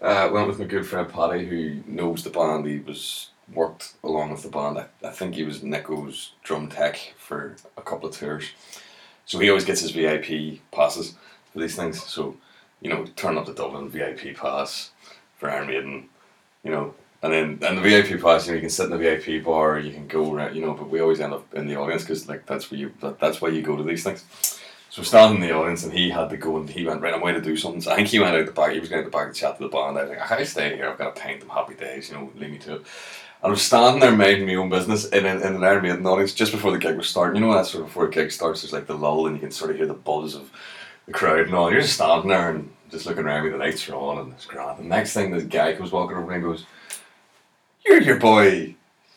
Uh, 0.00 0.28
went 0.32 0.46
with 0.46 0.58
my 0.58 0.66
good 0.66 0.86
friend 0.86 1.08
Paddy, 1.08 1.46
who 1.46 1.82
knows 1.86 2.24
the 2.24 2.30
band. 2.30 2.66
He 2.66 2.78
was 2.78 3.30
worked 3.52 3.94
along 4.02 4.30
with 4.30 4.42
the 4.42 4.48
band. 4.48 4.78
I, 4.78 4.86
I 5.02 5.10
think 5.10 5.34
he 5.34 5.44
was 5.44 5.62
Nicko's 5.62 6.32
drum 6.42 6.68
tech 6.68 7.14
for 7.16 7.56
a 7.76 7.82
couple 7.82 8.08
of 8.08 8.16
tours. 8.16 8.50
So 9.26 9.38
he 9.38 9.48
always 9.48 9.64
gets 9.64 9.80
his 9.80 9.92
VIP 9.92 10.60
passes 10.70 11.14
for 11.52 11.58
these 11.58 11.74
things. 11.74 12.02
So, 12.04 12.36
you 12.82 12.90
know, 12.90 13.06
turn 13.16 13.38
up 13.38 13.46
to 13.46 13.54
Dublin, 13.54 13.88
VIP 13.88 14.36
pass 14.36 14.90
for 15.36 15.50
Iron 15.50 15.68
Maiden, 15.68 16.08
you 16.62 16.70
know, 16.70 16.94
and 17.22 17.32
then 17.32 17.58
and 17.62 17.78
the 17.78 17.82
VIP 17.82 18.20
pass, 18.20 18.46
you 18.46 18.52
know, 18.52 18.56
you 18.56 18.60
can 18.60 18.70
sit 18.70 18.84
in 18.84 18.90
the 18.90 18.98
VIP 18.98 19.42
bar, 19.42 19.78
you 19.78 19.92
can 19.92 20.06
go 20.06 20.30
around, 20.30 20.54
you 20.54 20.60
know, 20.60 20.74
but 20.74 20.90
we 20.90 21.00
always 21.00 21.20
end 21.20 21.32
up 21.32 21.54
in 21.54 21.66
the 21.66 21.76
audience 21.76 22.02
because 22.02 22.28
like 22.28 22.44
that's 22.44 22.70
where 22.70 22.78
you 22.78 22.92
that, 23.00 23.18
that's 23.18 23.40
why 23.40 23.48
you 23.48 23.62
go 23.62 23.76
to 23.76 23.82
these 23.82 24.04
things. 24.04 24.24
So 24.94 25.00
we're 25.00 25.06
standing 25.06 25.42
in 25.42 25.48
the 25.48 25.52
audience 25.52 25.82
and 25.82 25.92
he 25.92 26.08
had 26.08 26.30
to 26.30 26.36
go 26.36 26.56
and 26.56 26.70
he 26.70 26.86
went 26.86 27.00
right. 27.00 27.12
I'm 27.12 27.18
going 27.18 27.34
to 27.34 27.40
do 27.40 27.56
something. 27.56 27.80
So 27.80 27.90
I 27.90 27.96
think 27.96 28.06
he 28.06 28.20
went 28.20 28.36
out 28.36 28.46
the 28.46 28.52
back. 28.52 28.74
He 28.74 28.78
was 28.78 28.88
going 28.88 29.02
out 29.02 29.04
the 29.04 29.10
back 29.10 29.26
to 29.26 29.34
chat 29.34 29.56
to 29.56 29.64
the 29.64 29.68
band. 29.68 29.98
I 29.98 30.02
was 30.02 30.10
like, 30.10 30.20
I 30.20 30.36
can't 30.36 30.46
stay 30.46 30.76
here. 30.76 30.88
I've 30.88 30.98
got 30.98 31.16
to 31.16 31.20
paint 31.20 31.40
them 31.40 31.48
happy 31.48 31.74
days. 31.74 32.08
You 32.08 32.14
know, 32.14 32.30
leave 32.36 32.52
me 32.52 32.58
to 32.58 32.74
it. 32.74 32.78
And 32.78 32.86
I 33.42 33.48
was 33.48 33.60
standing 33.60 33.98
there 33.98 34.12
minding 34.12 34.46
my 34.46 34.54
own 34.54 34.68
business 34.68 35.06
in 35.06 35.26
an, 35.26 35.42
in 35.42 35.56
an 35.56 35.64
Iron 35.64 35.82
Maiden 35.82 36.06
audience 36.06 36.32
just 36.32 36.52
before 36.52 36.70
the 36.70 36.78
gig 36.78 36.96
was 36.96 37.08
starting. 37.08 37.42
You 37.42 37.48
know, 37.48 37.54
that 37.54 37.66
sort 37.66 37.82
of 37.82 37.88
before 37.88 38.06
the 38.06 38.12
gig 38.12 38.30
starts, 38.30 38.62
there's 38.62 38.72
like 38.72 38.86
the 38.86 38.94
lull 38.94 39.26
and 39.26 39.34
you 39.34 39.40
can 39.40 39.50
sort 39.50 39.72
of 39.72 39.78
hear 39.78 39.86
the 39.86 39.94
buzz 39.94 40.36
of 40.36 40.52
the 41.06 41.12
crowd 41.12 41.40
and 41.40 41.56
all. 41.56 41.72
You're 41.72 41.80
just 41.80 41.94
standing 41.94 42.28
there 42.28 42.50
and 42.50 42.70
just 42.92 43.04
looking 43.04 43.24
around 43.24 43.46
me. 43.46 43.50
The 43.50 43.56
lights 43.56 43.88
are 43.88 43.96
on 43.96 44.18
and 44.18 44.32
it's 44.32 44.46
grand. 44.46 44.78
The 44.78 44.84
next 44.84 45.12
thing, 45.12 45.32
this 45.32 45.42
guy 45.42 45.74
comes 45.74 45.90
walking 45.90 46.16
over 46.16 46.30
and 46.30 46.40
goes, 46.44 46.66
"You're 47.84 48.00
your 48.00 48.20
boy." 48.20 48.76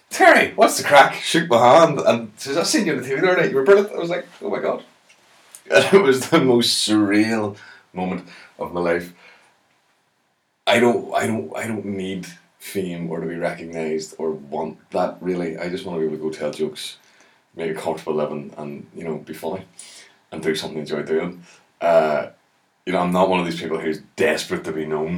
Terry, 0.10 0.54
what's 0.56 0.78
the 0.78 0.88
crack? 0.88 1.14
Shook 1.14 1.50
my 1.50 1.82
hand 1.82 2.00
and 2.00 2.32
says, 2.38 2.58
I've 2.58 2.66
seen 2.66 2.88
you 2.88 2.94
on 2.94 3.02
the 3.04 3.08
TV 3.08 3.22
the 3.22 3.32
other 3.32 3.42
night. 3.42 3.52
You 3.52 3.58
were 3.58 3.64
brilliant. 3.64 3.92
I 3.92 4.00
was 4.00 4.10
like, 4.10 4.26
oh 4.42 4.50
my 4.50 4.60
god. 4.60 4.84
It 5.94 6.02
was 6.02 6.30
the 6.30 6.40
most 6.40 6.88
surreal 6.88 7.58
moment 7.94 8.28
of 8.58 8.74
my 8.74 8.80
life. 8.82 9.14
I 10.66 10.80
don't 10.80 11.14
I 11.14 11.28
don't 11.28 11.56
I 11.56 11.68
don't 11.68 11.86
need 11.86 12.28
fame 12.60 13.10
or 13.10 13.20
to 13.22 13.28
be 13.28 13.36
recognised 13.36 14.16
or 14.18 14.32
want 14.32 14.78
that 14.92 15.18
really. 15.22 15.58
I 15.58 15.70
just 15.70 15.86
want 15.86 15.98
to 15.98 16.00
be 16.02 16.06
able 16.06 16.18
to 16.18 16.24
go 16.24 16.38
tell 16.38 16.52
jokes, 16.52 16.98
make 17.56 17.72
a 17.72 17.74
comfortable 17.74 18.16
living 18.16 18.54
and, 18.58 18.88
you 18.96 19.04
know, 19.04 19.18
be 19.18 19.34
funny 19.34 19.66
and 20.32 20.42
do 20.44 20.56
something 20.56 20.80
I 20.80 20.82
enjoy 20.82 21.04
doing. 21.04 21.44
Uh, 21.80 22.28
you 22.86 22.94
know, 22.94 23.00
I'm 23.00 23.12
not 23.12 23.30
one 23.30 23.40
of 23.40 23.46
these 23.46 23.60
people 23.60 23.80
who's 23.80 24.02
desperate 24.16 24.64
to 24.66 24.72
be 24.72 24.86
known. 24.86 25.18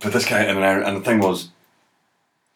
But 0.00 0.12
this 0.12 0.26
guy, 0.28 0.40
and, 0.42 0.58
and 0.58 0.96
the 0.96 1.00
thing 1.00 1.20
was, 1.20 1.50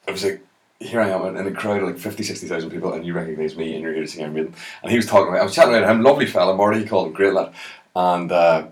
I 0.06 0.12
was 0.12 0.24
like, 0.24 0.40
here 0.84 1.00
I 1.00 1.08
am 1.08 1.36
in 1.36 1.46
a 1.46 1.52
crowd 1.52 1.82
of 1.82 1.88
like 1.88 1.98
50, 1.98 2.22
60,000 2.22 2.70
people, 2.70 2.92
and 2.92 3.04
you 3.04 3.14
recognise 3.14 3.56
me, 3.56 3.74
and 3.74 3.82
you're 3.82 3.92
here 3.92 4.02
to 4.02 4.08
see 4.08 4.22
Iron. 4.22 4.36
And 4.82 4.90
he 4.90 4.96
was 4.96 5.06
talking, 5.06 5.34
I 5.34 5.42
was 5.42 5.54
chatting 5.54 5.74
about 5.74 5.90
him, 5.90 6.02
lovely 6.02 6.26
fella, 6.26 6.54
Marty, 6.54 6.80
he 6.80 6.86
called 6.86 7.08
him, 7.08 7.12
great 7.14 7.32
lad. 7.32 7.52
And 7.96 8.30
uh, 8.30 8.66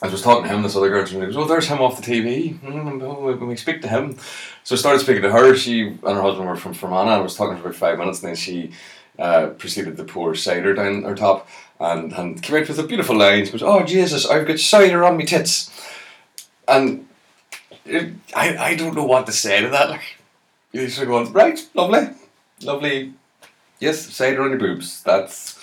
I 0.00 0.08
was 0.08 0.22
talking 0.22 0.44
to 0.44 0.48
him, 0.48 0.62
this 0.62 0.76
other 0.76 0.88
girl, 0.88 1.00
and 1.00 1.08
he 1.08 1.18
goes, 1.18 1.36
Oh, 1.36 1.46
there's 1.46 1.66
him 1.66 1.80
off 1.80 2.00
the 2.00 2.12
TV. 2.12 2.58
Mm, 2.60 3.38
when 3.38 3.48
we 3.48 3.56
speak 3.56 3.82
to 3.82 3.88
him. 3.88 4.16
So 4.62 4.74
I 4.74 4.78
started 4.78 5.00
speaking 5.00 5.22
to 5.22 5.32
her. 5.32 5.56
She 5.56 5.88
and 5.88 6.00
her 6.02 6.22
husband 6.22 6.48
were 6.48 6.56
from 6.56 6.74
Fermanagh. 6.74 7.16
I 7.16 7.18
was 7.18 7.34
talking 7.34 7.56
for 7.56 7.68
about 7.68 7.74
five 7.74 7.98
minutes, 7.98 8.22
and 8.22 8.28
then 8.28 8.36
she 8.36 8.70
uh, 9.18 9.48
proceeded 9.48 9.96
to 9.96 10.04
pour 10.04 10.34
cider 10.36 10.74
down 10.74 11.02
her 11.02 11.16
top 11.16 11.48
and, 11.80 12.12
and 12.12 12.40
came 12.40 12.62
out 12.62 12.68
with 12.68 12.78
a 12.78 12.84
beautiful 12.84 13.16
line. 13.16 13.44
She 13.44 13.52
goes, 13.52 13.62
Oh, 13.62 13.82
Jesus, 13.82 14.26
I've 14.26 14.46
got 14.46 14.60
cider 14.60 15.04
on 15.04 15.16
me 15.16 15.24
tits. 15.24 15.70
And 16.68 17.08
it, 17.84 18.12
I, 18.36 18.56
I 18.56 18.74
don't 18.76 18.94
know 18.94 19.04
what 19.04 19.26
to 19.26 19.32
say 19.32 19.62
to 19.62 19.68
that. 19.70 19.90
Like, 19.90 20.17
you 20.72 20.88
sort 20.88 21.08
of 21.08 21.12
going, 21.12 21.32
Right, 21.32 21.68
lovely, 21.74 22.08
lovely. 22.62 23.14
Yes, 23.80 24.00
cider 24.00 24.42
on 24.42 24.50
your 24.50 24.58
boobs. 24.58 25.02
That's 25.02 25.58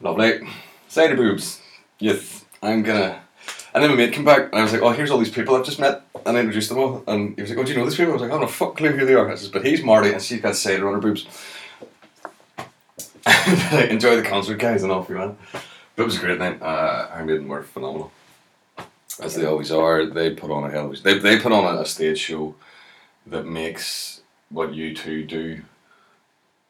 lovely. 0.00 0.48
Cider 0.88 1.16
boobs. 1.16 1.60
Yes, 1.98 2.44
I'm 2.62 2.82
gonna. 2.82 3.20
And 3.74 3.82
then 3.82 3.90
my 3.90 3.96
mate 3.96 4.12
came 4.12 4.24
back 4.24 4.50
and 4.52 4.56
I 4.56 4.62
was 4.62 4.72
like, 4.72 4.82
oh, 4.82 4.90
here's 4.90 5.10
all 5.10 5.18
these 5.18 5.30
people 5.30 5.56
I've 5.56 5.64
just 5.64 5.80
met. 5.80 6.02
And 6.26 6.36
I 6.36 6.40
introduced 6.40 6.68
them 6.68 6.78
all. 6.78 7.02
And 7.06 7.34
he 7.36 7.42
was 7.42 7.50
like, 7.50 7.58
oh, 7.58 7.64
do 7.64 7.72
you 7.72 7.78
know 7.78 7.84
these 7.84 7.96
people? 7.96 8.12
I 8.12 8.14
was 8.14 8.22
like, 8.22 8.30
I 8.30 8.34
don't 8.34 8.42
know, 8.42 8.48
fuck 8.48 8.76
clue 8.76 8.90
who 8.90 9.06
they 9.06 9.14
are. 9.14 9.30
I 9.30 9.34
says, 9.34 9.48
but 9.48 9.64
he's 9.64 9.82
Marty 9.82 10.12
and 10.12 10.20
she's 10.22 10.42
got 10.42 10.56
cider 10.56 10.86
on 10.88 10.94
her 10.94 11.00
boobs. 11.00 11.26
Enjoy 13.90 14.16
the 14.16 14.22
concert, 14.22 14.58
guys, 14.58 14.82
and 14.82 14.92
off 14.92 15.08
we 15.08 15.16
went. 15.16 15.38
But 15.96 16.02
it 16.02 16.04
was 16.04 16.16
a 16.16 16.20
great 16.20 16.38
night. 16.38 16.60
Uh, 16.60 17.08
Iron 17.14 17.26
Maiden 17.26 17.48
were 17.48 17.62
phenomenal. 17.62 18.12
As 19.20 19.34
they 19.36 19.46
always 19.46 19.72
are. 19.72 20.04
They 20.04 20.34
put 20.34 20.50
on 20.50 20.64
a 20.64 20.70
hell 20.70 20.86
of 20.86 20.92
a... 20.92 21.02
They, 21.02 21.18
they 21.18 21.38
put 21.38 21.52
on 21.52 21.64
a, 21.64 21.80
a 21.80 21.86
stage 21.86 22.18
show 22.18 22.54
that 23.26 23.46
makes 23.46 24.20
what 24.50 24.72
U2 24.72 25.26
do 25.26 25.62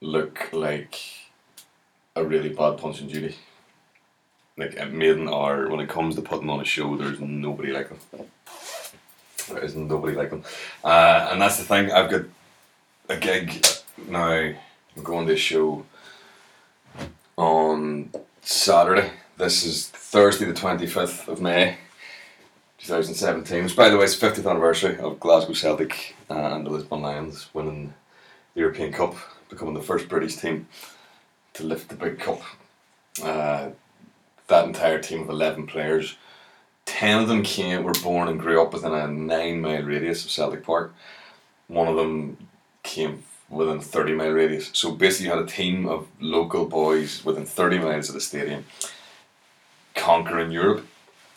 look 0.01 0.53
like 0.53 1.01
a 2.15 2.25
really 2.25 2.51
bad 2.51 2.79
Punch 2.79 3.01
and 3.01 3.11
Judy 3.11 3.37
like 4.57 4.77
at 4.79 4.93
Maiden 4.93 5.29
are 5.29 5.69
when 5.69 5.81
it 5.81 5.89
comes 5.89 6.15
to 6.17 6.23
putting 6.23 6.51
on 6.51 6.61
a 6.61 6.65
show, 6.65 6.97
there's 6.97 7.21
nobody 7.21 7.73
like 7.73 7.89
them. 7.89 8.27
There 9.49 9.65
isn't 9.65 9.89
nobody 9.89 10.15
like 10.15 10.31
them, 10.31 10.45
uh, 10.85 11.29
and 11.31 11.41
that's 11.41 11.59
the 11.59 11.65
thing. 11.65 11.91
I've 11.91 12.11
got 12.11 12.23
a 13.09 13.17
gig 13.17 13.67
now. 14.09 14.53
I'm 14.97 15.03
going 15.03 15.27
to 15.27 15.33
a 15.33 15.37
show 15.37 15.85
on 17.37 18.11
Saturday. 18.43 19.11
This 19.39 19.65
is 19.65 19.89
Thursday, 19.89 20.45
the 20.45 20.55
twenty 20.55 20.87
fifth 20.87 21.29
of 21.29 21.41
May. 21.41 21.79
2017, 22.83 23.63
which 23.63 23.77
by 23.77 23.89
the 23.89 23.97
way 23.97 24.05
is 24.05 24.19
the 24.19 24.27
50th 24.27 24.51
anniversary 24.51 24.99
of 24.99 25.21
Glasgow 25.21 25.53
Celtic 25.53 26.17
and 26.29 26.67
the 26.67 26.71
Lisbon 26.71 27.01
Lions 27.01 27.49
winning 27.55 27.95
the 28.55 28.61
European 28.61 28.93
Cup, 28.93 29.15
becoming 29.49 29.75
the 29.75 29.81
first 29.81 30.09
British 30.09 30.35
team 30.35 30.67
to 31.55 31.63
lift 31.63 31.89
the 31.89 31.95
big 31.95 32.19
cup. 32.19 32.41
Uh, 33.23 33.69
that 34.49 34.65
entire 34.65 34.99
team 34.99 35.23
of 35.23 35.29
11 35.29 35.69
players, 35.69 36.17
10 36.87 37.23
of 37.23 37.29
them 37.29 37.45
came, 37.45 37.85
were 37.85 37.93
born 38.03 38.27
and 38.27 38.41
grew 38.41 38.61
up 38.61 38.73
within 38.73 38.93
a 38.93 39.07
nine 39.07 39.61
mile 39.61 39.83
radius 39.83 40.25
of 40.25 40.33
Celtic 40.33 40.65
Park. 40.65 40.93
One 41.69 41.87
of 41.87 41.95
them 41.95 42.49
came 42.83 43.23
within 43.49 43.79
a 43.79 43.83
30 43.83 44.15
mile 44.15 44.31
radius. 44.31 44.71
So 44.73 44.91
basically, 44.91 45.27
you 45.27 45.33
had 45.33 45.45
a 45.45 45.47
team 45.47 45.87
of 45.87 46.09
local 46.19 46.67
boys 46.67 47.25
within 47.25 47.47
30 47.47 47.79
miles 47.79 48.09
of 48.09 48.17
the 48.17 48.21
stadium 48.21 48.65
conquering 49.95 50.51
Europe. 50.51 50.85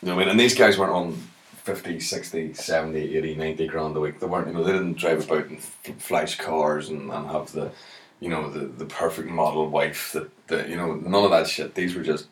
You 0.01 0.09
know 0.09 0.15
what 0.15 0.23
I 0.23 0.25
mean? 0.25 0.31
And 0.31 0.39
these 0.39 0.55
guys 0.55 0.77
weren't 0.77 0.91
on 0.91 1.21
50, 1.65 1.99
60, 1.99 2.53
70, 2.53 3.17
80, 3.17 3.35
90 3.35 3.67
grand 3.67 3.97
a 3.97 3.99
week. 3.99 4.19
They 4.19 4.27
weren't, 4.27 4.47
you 4.47 4.53
know, 4.53 4.63
they 4.63 4.71
didn't 4.71 4.97
drive 4.97 5.25
about 5.25 5.47
in 5.47 5.57
flash 5.57 6.37
cars 6.37 6.89
and, 6.89 7.11
and 7.11 7.27
have 7.27 7.51
the, 7.51 7.71
you 8.19 8.29
know, 8.29 8.49
the, 8.49 8.67
the 8.67 8.85
perfect 8.85 9.29
model 9.29 9.69
wife 9.69 10.11
that, 10.13 10.29
that, 10.47 10.69
you 10.69 10.77
know, 10.77 10.95
none 10.95 11.23
of 11.23 11.31
that 11.31 11.47
shit. 11.47 11.75
These 11.75 11.95
were 11.95 12.03
just 12.03 12.27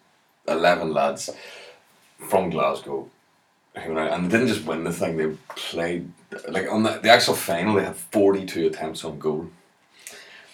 11 0.48 0.94
lads 0.94 1.30
from 2.20 2.50
Glasgow 2.50 3.10
and 3.75 4.25
they 4.25 4.38
didn't 4.38 4.54
just 4.54 4.66
win 4.66 4.84
the 4.84 4.92
thing, 4.92 5.18
they 5.18 5.36
played 5.56 6.12
like 6.50 6.72
on 6.72 6.84
the, 6.84 7.00
the 7.00 7.10
actual 7.10 7.34
final 7.34 7.75
they 7.75 7.86
had 7.86 7.96
42 7.96 8.68
attempts 8.68 9.04
on 9.04 9.20
goal. 9.20 9.50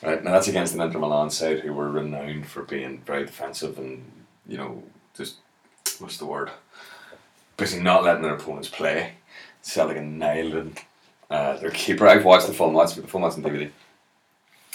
Right, 0.01 0.23
now 0.23 0.31
that's 0.31 0.47
against 0.47 0.73
an 0.75 0.81
Inter 0.81 0.99
Milan 0.99 1.29
side 1.29 1.59
who 1.59 1.73
were 1.73 1.91
renowned 1.91 2.47
for 2.47 2.63
being 2.63 3.01
very 3.05 3.25
defensive 3.25 3.77
and, 3.77 4.09
you 4.47 4.57
know, 4.57 4.83
just 5.13 5.37
what's 5.99 6.17
the 6.17 6.25
word? 6.25 6.51
Basically 7.59 7.83
not 7.83 8.03
letting 8.05 8.21
their 8.23 8.35
opponents 8.35 8.69
play. 8.69 9.11
Celtic 9.61 9.97
annihilated 9.97 10.77
uh, 11.29 11.57
their 11.57 11.71
keeper. 11.71 12.07
I've 12.07 12.23
watched 12.23 12.47
the 12.47 12.53
full 12.53 12.71
match, 12.71 12.95
the 12.95 13.01
full 13.05 13.19
match 13.19 13.33
on 13.33 13.43
DVD. 13.43 13.69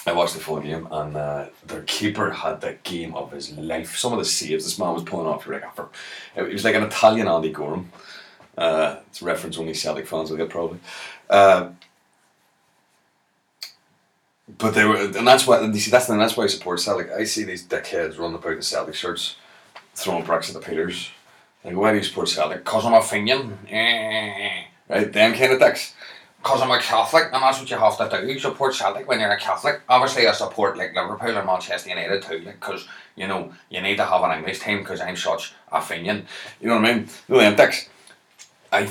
I 0.07 0.13
watched 0.13 0.35
the 0.35 0.41
full 0.41 0.61
game, 0.61 0.87
and 0.91 1.17
uh, 1.17 1.47
their 1.67 1.83
keeper 1.83 2.31
had 2.31 2.61
the 2.61 2.77
game 2.83 3.15
of 3.15 3.33
his 3.33 3.57
life. 3.57 3.97
Some 3.97 4.13
of 4.13 4.19
the 4.19 4.25
saves 4.27 4.65
this 4.65 4.79
man 4.79 4.93
was 4.93 5.03
pulling 5.03 5.27
off, 5.27 5.47
like, 5.47 5.63
after, 5.63 5.89
it 6.37 6.43
was 6.43 6.63
like 6.63 6.75
an 6.75 6.83
Italian 6.83 7.27
Andy 7.27 7.51
Goram. 7.51 7.91
Uh, 8.57 8.97
it's 9.07 9.23
a 9.23 9.25
reference 9.25 9.57
only 9.57 9.73
Celtic 9.73 10.07
fans 10.07 10.31
will 10.31 10.37
get 10.37 10.51
probably. 10.51 10.79
Uh, 11.31 11.71
but 14.59 14.75
they 14.75 14.85
were, 14.85 14.97
and 14.97 15.27
that's 15.27 15.47
why 15.47 15.63
you 15.63 15.79
see 15.79 15.91
that's 15.91 16.07
the, 16.07 16.17
that's 16.17 16.37
why 16.37 16.45
I 16.45 16.49
support 16.49 16.81
Celtic. 16.81 17.11
I 17.11 17.25
see 17.25 17.45
these 17.45 17.67
dickheads 17.67 18.19
running 18.19 18.37
about 18.37 18.53
in 18.53 18.63
Celtic 18.63 18.95
shirts, 18.95 19.37
throwing 19.95 20.25
bricks 20.25 20.55
at 20.55 20.55
the 20.55 20.61
pillars. 20.61 21.11
Like, 21.65 21.77
why 21.77 21.93
do 21.93 21.99
you 21.99 22.05
support 22.05 22.29
Celtic? 22.29 22.65
Cause 22.65 22.85
I'm 22.85 22.93
a 22.93 23.01
Fenian, 23.01 23.59
eh, 23.71 24.65
right? 24.89 25.13
Them 25.13 25.35
kind 25.35 25.53
of 25.53 25.59
dicks. 25.59 25.95
Cause 26.43 26.61
I'm 26.61 26.71
a 26.71 26.79
Catholic, 26.79 27.31
and 27.33 27.43
that's 27.43 27.59
what 27.59 27.71
you 27.71 27.79
have 27.79 27.97
to 27.97 28.21
do. 28.21 28.31
You 28.31 28.39
support 28.39 28.75
Celtic 28.75 29.09
when 29.09 29.19
you're 29.19 29.31
a 29.31 29.39
Catholic. 29.39 29.81
Obviously, 29.89 30.27
I 30.27 30.33
support 30.33 30.77
like 30.77 30.95
Liverpool 30.95 31.39
and 31.39 31.47
Manchester 31.47 31.89
United 31.89 32.23
too, 32.23 32.41
like, 32.41 32.61
cause 32.61 32.87
you 33.17 33.27
know 33.27 33.51
you 33.71 33.81
need 33.81 33.97
to 33.97 34.05
have 34.05 34.23
an 34.23 34.39
English 34.39 34.61
team 34.61 34.81
because 34.81 35.01
I'm 35.01 35.17
such 35.17 35.55
a 35.73 35.81
Fenian. 35.81 36.27
You 36.61 36.69
know 36.69 36.77
what 36.77 36.85
I 36.85 36.95
mean? 36.95 37.09
No, 37.29 37.39
them 37.39 37.57
dicks. 37.57 37.89
I 38.71 38.91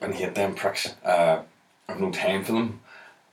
and 0.00 0.14
hate 0.14 0.34
them 0.34 0.54
pricks. 0.54 0.94
Uh, 1.04 1.42
I've 1.88 2.00
no 2.00 2.10
time 2.10 2.44
for 2.44 2.52
them. 2.52 2.80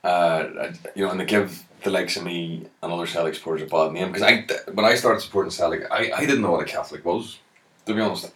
Uh, 0.04 0.72
you 0.94 1.04
know, 1.04 1.10
and 1.12 1.20
they 1.20 1.24
give 1.24 1.64
the 1.82 1.90
likes 1.90 2.16
of 2.16 2.24
me 2.24 2.66
and 2.82 2.92
other 2.92 3.06
Celtic 3.06 3.36
supporters 3.36 3.62
a 3.62 3.66
bad 3.66 3.92
name 3.92 4.08
because 4.12 4.22
I 4.22 4.46
when 4.72 4.84
I 4.84 4.96
started 4.96 5.20
supporting 5.20 5.50
Celtic, 5.50 5.90
I, 5.90 6.12
I 6.14 6.20
didn't 6.26 6.42
know 6.42 6.52
what 6.52 6.62
a 6.62 6.70
Catholic 6.70 7.04
was. 7.04 7.38
To 7.86 7.94
be 7.94 8.00
honest, 8.00 8.32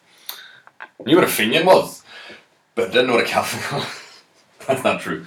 knew 1.04 1.16
what 1.16 1.24
a 1.24 1.28
Fenian 1.28 1.66
was, 1.66 2.02
but 2.74 2.92
didn't 2.92 3.08
know 3.08 3.14
what 3.14 3.24
a 3.24 3.28
Catholic 3.28 3.72
was. 3.80 3.86
That's 4.66 4.84
not 4.84 5.00
true. 5.00 5.24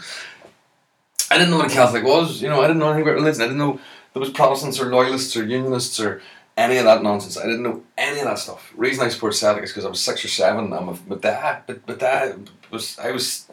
I 1.31 1.37
didn't 1.37 1.51
know 1.51 1.57
what 1.57 1.71
a 1.71 1.73
Catholic 1.73 2.03
was. 2.03 2.41
You 2.41 2.49
know, 2.49 2.61
I 2.61 2.67
didn't 2.67 2.79
know 2.79 2.87
anything 2.87 3.03
about 3.03 3.15
religion. 3.15 3.41
I 3.41 3.45
didn't 3.45 3.59
know 3.59 3.79
there 4.13 4.19
was 4.19 4.31
Protestants 4.31 4.79
or 4.79 4.87
Loyalists 4.87 5.35
or 5.37 5.45
Unionists 5.45 5.99
or 5.99 6.21
any 6.57 6.77
of 6.77 6.85
that 6.85 7.03
nonsense. 7.03 7.37
I 7.37 7.43
didn't 7.43 7.63
know 7.63 7.83
any 7.97 8.19
of 8.19 8.25
that 8.25 8.39
stuff. 8.39 8.71
The 8.75 8.81
reason 8.81 9.05
I 9.05 9.09
support 9.09 9.35
Celtic 9.35 9.63
is 9.63 9.71
because 9.71 9.85
I 9.85 9.89
was 9.89 10.01
six 10.01 10.25
or 10.25 10.27
seven. 10.27 10.73
I'm 10.73 10.89
a, 10.89 10.93
but 10.93 11.21
dad, 11.21 11.63
but, 11.67 11.85
but 11.85 11.99
dad 11.99 12.49
was 12.71 12.97
I 12.99 13.11
was. 13.11 13.49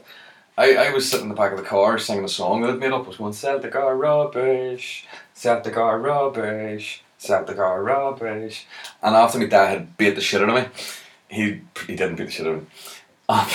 I, 0.58 0.74
I 0.74 0.90
was 0.90 1.06
sitting 1.06 1.24
in 1.24 1.28
the 1.28 1.34
back 1.34 1.52
of 1.52 1.58
the 1.58 1.64
car 1.64 1.98
singing 1.98 2.24
a 2.24 2.28
song 2.28 2.62
that 2.62 2.70
I'd 2.70 2.78
made 2.78 2.90
up. 2.90 3.04
I 3.04 3.08
was 3.08 3.18
going, 3.18 3.34
Celtic 3.34 3.76
are 3.76 3.94
rubbish, 3.94 5.06
Celtic 5.34 5.76
are 5.76 6.00
rubbish, 6.00 7.04
Celtic 7.18 7.58
are 7.58 7.82
rubbish. 7.82 8.66
And 9.02 9.14
after 9.14 9.38
my 9.38 9.44
dad 9.44 9.68
had 9.68 9.96
beat 9.98 10.14
the 10.14 10.22
shit 10.22 10.40
out 10.40 10.48
of 10.48 10.54
me, 10.54 10.70
he 11.28 11.60
he 11.86 11.96
didn't 11.96 12.16
beat 12.16 12.26
the 12.26 12.30
shit 12.30 12.46
out 12.46 12.54
of. 12.54 12.66
Um, 13.28 13.46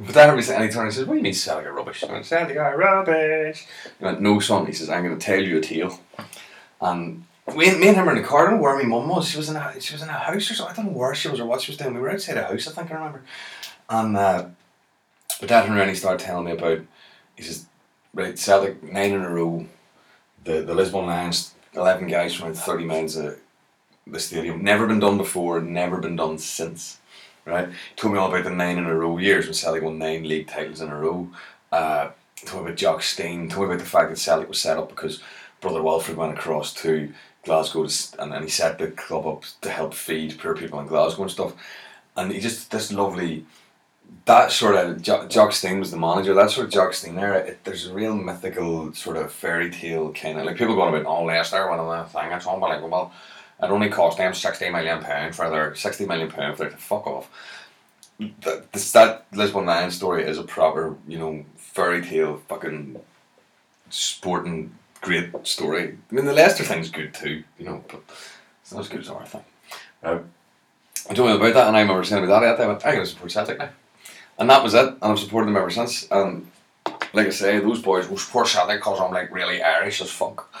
but 0.14 0.36
me 0.36 0.42
say, 0.42 0.54
and 0.54 0.64
he 0.64 0.70
turned 0.70 0.86
and 0.86 0.94
says, 0.94 1.04
What 1.06 1.14
do 1.14 1.18
you 1.18 1.24
mean 1.24 1.34
Celtic 1.34 1.66
are 1.66 1.72
rubbish? 1.72 2.04
I 2.04 2.12
went, 2.12 2.26
Celtic 2.26 2.56
are 2.56 2.76
rubbish. 2.76 3.66
He 3.98 4.04
went, 4.04 4.20
No, 4.20 4.38
son. 4.40 4.66
He 4.66 4.72
says, 4.72 4.90
I'm 4.90 5.04
going 5.04 5.18
to 5.18 5.24
tell 5.24 5.40
you 5.40 5.58
a 5.58 5.60
tale. 5.60 6.00
And 6.80 7.24
we, 7.54 7.70
me 7.76 7.88
and 7.88 7.96
him 7.96 8.06
were 8.06 8.14
in 8.14 8.22
the 8.22 8.28
car. 8.28 8.46
I 8.46 8.50
don't 8.50 8.58
know 8.58 8.62
where 8.62 8.76
my 8.76 8.84
mum 8.84 9.08
was. 9.08 9.28
She 9.28 9.38
was 9.38 9.48
in 9.48 9.56
a 9.56 9.80
she 9.80 9.94
was 9.94 10.02
in 10.02 10.08
a 10.08 10.12
house 10.12 10.50
or 10.50 10.54
something. 10.54 10.72
I 10.72 10.76
don't 10.76 10.92
know 10.92 10.98
where 10.98 11.14
she 11.14 11.28
was 11.28 11.40
or 11.40 11.46
what 11.46 11.60
she 11.60 11.72
was 11.72 11.78
doing. 11.78 11.94
We 11.94 12.00
were 12.00 12.10
outside 12.10 12.36
a 12.36 12.44
house, 12.44 12.68
I 12.68 12.72
think 12.72 12.90
I 12.90 12.94
remember. 12.94 13.22
And 13.88 14.16
uh, 14.16 14.46
but 15.40 15.48
Dad 15.48 15.66
and 15.66 15.74
Rennie 15.74 15.94
started 15.94 16.24
telling 16.24 16.44
me 16.44 16.52
about. 16.52 16.80
He 17.36 17.44
says, 17.44 17.66
right, 18.14 18.38
Celtic 18.38 18.82
nine 18.82 19.12
in 19.12 19.22
a 19.22 19.30
row. 19.30 19.66
The 20.44 20.62
the 20.62 20.74
Lisbon 20.74 21.06
Lions, 21.06 21.54
eleven 21.74 22.08
guys 22.08 22.34
from 22.34 22.54
thirty 22.54 22.84
miles 22.84 23.16
of 23.16 23.38
the 24.06 24.20
stadium. 24.20 24.62
Never 24.62 24.86
been 24.86 25.00
done 25.00 25.16
before. 25.16 25.60
Never 25.60 25.98
been 25.98 26.16
done 26.16 26.38
since. 26.38 26.98
Right. 27.48 27.68
Told 27.96 28.12
me 28.12 28.20
all 28.20 28.28
about 28.28 28.44
the 28.44 28.50
nine 28.50 28.76
in 28.76 28.84
a 28.84 28.94
row 28.94 29.16
years 29.16 29.46
when 29.46 29.54
Celtic 29.54 29.82
won 29.82 29.98
nine 29.98 30.28
league 30.28 30.48
titles 30.48 30.82
in 30.82 30.90
a 30.90 30.96
row. 30.96 31.30
Uh, 31.72 32.10
told 32.44 32.64
me 32.64 32.70
about 32.70 32.78
Jock 32.78 33.02
Stein. 33.02 33.48
Told 33.48 33.68
me 33.68 33.74
about 33.74 33.82
the 33.82 33.90
fact 33.90 34.10
that 34.10 34.18
Celtic 34.18 34.50
was 34.50 34.60
set 34.60 34.76
up 34.76 34.90
because 34.90 35.22
Brother 35.62 35.80
Walfrid 35.80 36.16
went 36.16 36.36
across 36.36 36.74
to 36.74 37.10
Glasgow 37.44 37.86
to, 37.86 38.22
and, 38.22 38.34
and 38.34 38.44
he 38.44 38.50
set 38.50 38.78
the 38.78 38.88
club 38.88 39.26
up 39.26 39.44
to 39.62 39.70
help 39.70 39.94
feed 39.94 40.38
poor 40.38 40.54
people 40.54 40.78
in 40.80 40.86
Glasgow 40.86 41.22
and 41.22 41.30
stuff. 41.30 41.54
And 42.16 42.30
he 42.32 42.38
just 42.40 42.70
this 42.70 42.92
lovely 42.92 43.46
that 44.26 44.52
sort 44.52 44.74
of 44.74 45.02
Jo- 45.02 45.26
Jock 45.28 45.52
Stein 45.52 45.80
was 45.80 45.90
the 45.90 45.96
manager. 45.96 46.34
That 46.34 46.50
sort 46.50 46.66
of 46.66 46.72
Jock 46.72 46.94
Stein 46.94 47.18
era. 47.18 47.38
It, 47.38 47.64
there's 47.64 47.86
a 47.86 47.94
real 47.94 48.14
mythical 48.14 48.92
sort 48.92 49.16
of 49.16 49.32
fairy 49.32 49.70
tale 49.70 50.12
kind 50.12 50.38
of 50.38 50.46
like 50.46 50.56
people 50.56 50.74
going 50.74 50.94
about 50.94 51.06
oh 51.06 51.24
Leicester 51.24 51.70
winning 51.70 51.88
the 51.88 52.04
thing. 52.04 52.32
It's 52.32 52.46
unbelievable. 52.46 53.12
It 53.62 53.70
only 53.70 53.88
cost 53.88 54.18
them 54.18 54.34
sixty 54.34 54.70
million 54.70 55.02
pound 55.02 55.34
for 55.34 55.50
their 55.50 55.74
sixty 55.74 56.06
million 56.06 56.30
pound 56.30 56.56
for 56.56 56.64
their 56.64 56.78
fuck 56.78 57.06
off. 57.06 57.30
That 58.42 58.72
this, 58.72 58.92
that 58.92 59.26
Lisbon 59.32 59.66
Lions 59.66 59.96
story 59.96 60.24
is 60.24 60.38
a 60.38 60.44
proper 60.44 60.96
you 61.06 61.18
know 61.18 61.44
fairy 61.56 62.02
tale 62.02 62.42
fucking 62.48 63.00
sporting 63.90 64.74
great 65.00 65.46
story. 65.46 65.98
I 66.10 66.14
mean 66.14 66.24
the 66.24 66.32
Leicester 66.32 66.64
thing's 66.64 66.90
good 66.90 67.14
too, 67.14 67.44
you 67.58 67.64
know, 67.64 67.84
but 67.88 68.02
it's 68.62 68.72
not 68.72 68.80
as 68.80 68.88
good 68.88 69.00
as 69.00 69.10
our 69.10 69.26
thing. 69.26 69.44
Right. 70.02 70.22
I 71.10 71.14
told 71.14 71.30
me 71.30 71.36
about 71.36 71.54
that, 71.54 71.68
and 71.68 71.76
I 71.76 71.80
remember 71.80 72.04
saying 72.04 72.24
about 72.24 72.40
that. 72.40 72.60
I 72.60 72.66
went, 72.66 72.84
I'm 72.84 72.92
going 72.92 73.04
to 73.04 73.10
support 73.10 73.32
Celtic 73.32 73.58
now. 73.58 73.70
And 74.38 74.50
that 74.50 74.62
was 74.62 74.74
it, 74.74 74.86
and 74.88 74.98
I've 75.00 75.18
supported 75.18 75.48
them 75.48 75.56
ever 75.56 75.70
since. 75.70 76.06
And 76.10 76.50
like 77.14 77.28
I 77.28 77.30
say, 77.30 77.58
those 77.60 77.80
boys 77.80 78.08
will 78.08 78.18
support 78.18 78.48
Celtic 78.48 78.80
because 78.80 79.00
I'm 79.00 79.10
like 79.10 79.32
really 79.32 79.62
Irish 79.62 80.00
as 80.00 80.10
fuck. 80.10 80.52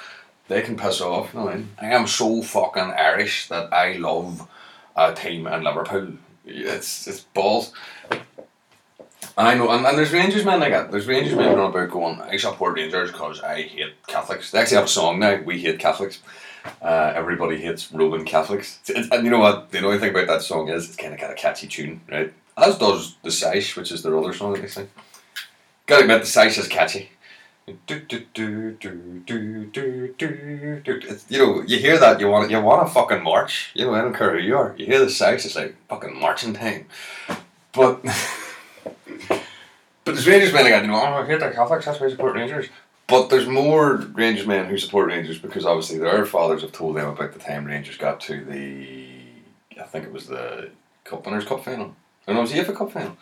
They 0.48 0.62
can 0.62 0.76
piss 0.76 1.00
off. 1.00 1.34
I 1.36 1.54
mean? 1.54 1.68
I 1.80 1.86
am 1.86 2.06
so 2.06 2.42
fucking 2.42 2.82
Irish 2.82 3.48
that 3.48 3.72
I 3.72 3.92
love 3.94 4.48
a 4.96 5.14
team 5.14 5.46
in 5.46 5.62
Liverpool. 5.62 6.14
It's 6.46 7.06
it's 7.06 7.20
balls. 7.20 7.72
I 9.36 9.54
know, 9.54 9.70
and, 9.70 9.86
and 9.86 9.96
there's 9.96 10.12
Rangers 10.12 10.44
men 10.44 10.58
like 10.58 10.72
that. 10.72 10.90
There's 10.90 11.06
Rangers 11.06 11.36
men 11.36 11.54
running 11.54 11.70
about 11.70 11.90
going, 11.90 12.20
I 12.20 12.36
support 12.38 12.74
Rangers 12.76 13.12
because 13.12 13.40
I 13.40 13.62
hate 13.62 13.94
Catholics. 14.06 14.50
They 14.50 14.58
actually 14.58 14.76
have 14.78 14.86
a 14.86 14.88
song 14.88 15.20
now, 15.20 15.40
We 15.44 15.60
Hate 15.60 15.78
Catholics. 15.78 16.20
Uh, 16.82 17.12
everybody 17.14 17.60
hates 17.60 17.92
Roman 17.92 18.24
Catholics. 18.24 18.80
It's- 18.88 19.08
and 19.12 19.24
you 19.24 19.30
know 19.30 19.38
what? 19.38 19.70
The 19.70 19.84
only 19.84 19.98
thing 19.98 20.10
about 20.10 20.26
that 20.26 20.42
song 20.42 20.68
is 20.68 20.86
it's 20.88 20.96
kind 20.96 21.14
of 21.14 21.20
got 21.20 21.30
a 21.30 21.34
catchy 21.34 21.68
tune, 21.68 22.00
right? 22.10 22.32
As 22.56 22.78
does 22.78 23.14
the 23.22 23.30
Sash, 23.30 23.76
which 23.76 23.92
is 23.92 24.02
their 24.02 24.18
other 24.18 24.32
song 24.32 24.54
that 24.54 24.62
they 24.62 24.68
sing. 24.68 24.88
Gotta 25.86 26.02
admit, 26.02 26.22
the 26.22 26.26
Sash 26.26 26.58
is 26.58 26.66
catchy. 26.66 27.10
Do, 27.86 28.00
do, 28.00 28.24
do, 28.32 28.72
do, 28.72 29.22
do, 29.26 29.64
do, 29.66 30.14
do, 30.16 30.80
do. 30.80 31.18
You 31.28 31.38
know, 31.38 31.62
you 31.66 31.78
hear 31.78 31.98
that, 31.98 32.18
you 32.18 32.28
want 32.28 32.50
you 32.50 32.60
want 32.60 32.86
to 32.86 32.94
fucking 32.94 33.22
march. 33.22 33.72
You 33.74 33.86
know, 33.86 33.94
I 33.94 34.00
don't 34.00 34.14
care 34.14 34.32
who 34.32 34.38
you 34.38 34.56
are. 34.56 34.74
You 34.78 34.86
hear 34.86 35.00
the 35.00 35.10
Sash, 35.10 35.44
it's 35.44 35.54
like 35.54 35.76
fucking 35.88 36.18
marching 36.18 36.54
time. 36.54 36.86
But 37.72 38.02
but 39.28 39.42
there's 40.04 40.26
Rangers 40.26 40.52
men 40.54 40.64
like 40.64 40.72
that, 40.72 40.82
you 40.82 40.88
know, 40.88 40.94
oh, 40.94 41.22
I 41.22 41.26
hate 41.26 41.40
the 41.40 41.50
Catholics, 41.50 41.84
that's 41.84 42.00
why 42.00 42.06
I 42.06 42.10
support 42.10 42.36
Rangers. 42.36 42.68
But 43.06 43.28
there's 43.28 43.46
more 43.46 43.96
Rangers 43.96 44.46
men 44.46 44.66
who 44.66 44.78
support 44.78 45.08
Rangers 45.08 45.38
because 45.38 45.66
obviously 45.66 45.98
their 45.98 46.24
fathers 46.24 46.62
have 46.62 46.72
told 46.72 46.96
them 46.96 47.08
about 47.08 47.32
the 47.32 47.38
time 47.38 47.66
Rangers 47.66 47.98
got 47.98 48.20
to 48.22 48.44
the, 48.44 49.18
I 49.78 49.84
think 49.84 50.04
it 50.06 50.12
was 50.12 50.26
the 50.26 50.70
Cup 51.04 51.26
Winners' 51.26 51.44
Cup 51.44 51.64
final. 51.64 51.94
Oh, 52.26 52.32
no, 52.32 52.38
it 52.38 52.42
was 52.42 52.52
the 52.52 52.58
UEFA 52.58 52.76
Cup 52.76 52.92
final. 52.92 53.16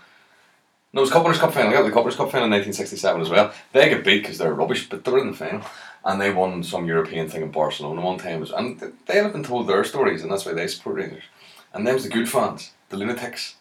No, 0.96 1.02
it 1.02 1.12
was 1.12 1.14
Winners' 1.14 1.38
Cup 1.38 1.52
final. 1.52 1.70
They 1.70 1.76
got 1.76 1.86
the 1.86 1.94
Winners' 1.94 2.16
Cup 2.16 2.30
final 2.30 2.46
in 2.46 2.52
1967 2.52 3.20
as 3.20 3.28
well. 3.28 3.52
They 3.74 3.90
get 3.90 4.02
beat 4.02 4.22
because 4.22 4.38
they're 4.38 4.54
rubbish, 4.54 4.88
but 4.88 5.04
they 5.04 5.10
were 5.10 5.18
in 5.18 5.30
the 5.30 5.36
final. 5.36 5.60
And 6.06 6.18
they 6.18 6.32
won 6.32 6.62
some 6.62 6.86
European 6.86 7.28
thing 7.28 7.42
in 7.42 7.50
Barcelona 7.50 8.00
one 8.00 8.16
time. 8.16 8.42
And 8.56 8.80
they 9.04 9.16
have 9.16 9.34
been 9.34 9.44
told 9.44 9.68
their 9.68 9.84
stories, 9.84 10.22
and 10.22 10.32
that's 10.32 10.46
why 10.46 10.54
they 10.54 10.66
support 10.66 10.96
Rangers. 10.96 11.24
And 11.74 11.86
them's 11.86 12.04
the 12.04 12.08
good 12.08 12.30
fans, 12.30 12.72
the 12.88 12.96
lunatics. 12.96 13.56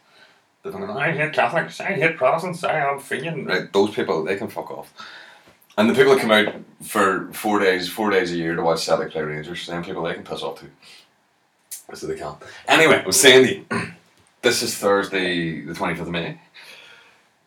They're 0.63 0.89
I 0.91 1.11
hate 1.11 1.33
Catholics, 1.33 1.81
I 1.81 1.91
hate 1.91 2.15
Protestants, 2.15 2.63
I 2.63 2.79
am 2.79 3.01
Fenian. 3.01 3.45
Right, 3.45 3.71
those 3.73 3.93
people, 3.93 4.23
they 4.23 4.37
can 4.37 4.47
fuck 4.47 4.71
off. 4.71 4.93
And 5.77 5.89
the 5.89 5.93
people 5.93 6.15
that 6.15 6.21
come 6.21 6.31
out 6.31 6.55
for 6.83 7.33
four 7.33 7.59
days, 7.59 7.89
four 7.89 8.11
days 8.11 8.31
a 8.31 8.37
year 8.37 8.55
to 8.55 8.63
watch 8.63 8.85
Celtic 8.85 9.11
play 9.11 9.23
Rangers, 9.23 9.67
them 9.67 9.83
people 9.83 10.03
they 10.03 10.13
can 10.13 10.23
piss 10.23 10.41
off 10.41 10.61
too. 10.61 10.71
So 11.93 12.07
they 12.07 12.15
can. 12.15 12.35
Anyway, 12.65 13.01
I 13.03 13.05
was 13.05 13.19
saying 13.19 13.65
the, 13.69 13.91
this 14.41 14.63
is 14.63 14.77
Thursday, 14.77 15.59
the 15.59 15.73
twenty 15.75 15.95
fifth 15.95 16.07
of 16.07 16.11
May, 16.13 16.39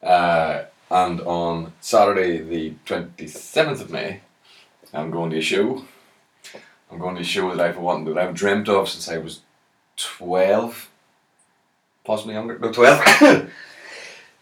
uh, 0.02 0.64
and 0.90 1.20
on 1.22 1.72
Saturday, 1.80 2.40
the 2.40 2.74
twenty 2.84 3.26
seventh 3.26 3.80
of 3.80 3.90
May, 3.90 4.20
I'm 4.92 5.10
going 5.10 5.30
to 5.30 5.38
a 5.38 5.42
show. 5.42 5.84
I'm 6.90 6.98
going 6.98 7.16
to 7.16 7.22
a 7.22 7.24
show 7.24 7.54
that 7.54 7.60
I've 7.60 7.78
wanted, 7.78 8.14
that 8.14 8.18
I've 8.18 8.34
dreamt 8.34 8.68
of 8.68 8.88
since 8.88 9.08
I 9.08 9.18
was 9.18 9.40
twelve, 9.96 10.88
possibly 12.04 12.34
younger. 12.34 12.58
No, 12.58 12.72
twelve. 12.72 13.00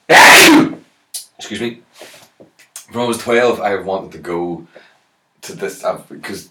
Excuse 1.38 1.60
me 1.60 1.82
when 2.90 3.04
I 3.04 3.08
was 3.08 3.18
12, 3.18 3.60
I 3.60 3.76
wanted 3.76 4.12
to 4.12 4.18
go 4.18 4.66
to 5.42 5.54
this 5.54 5.84
because 6.08 6.50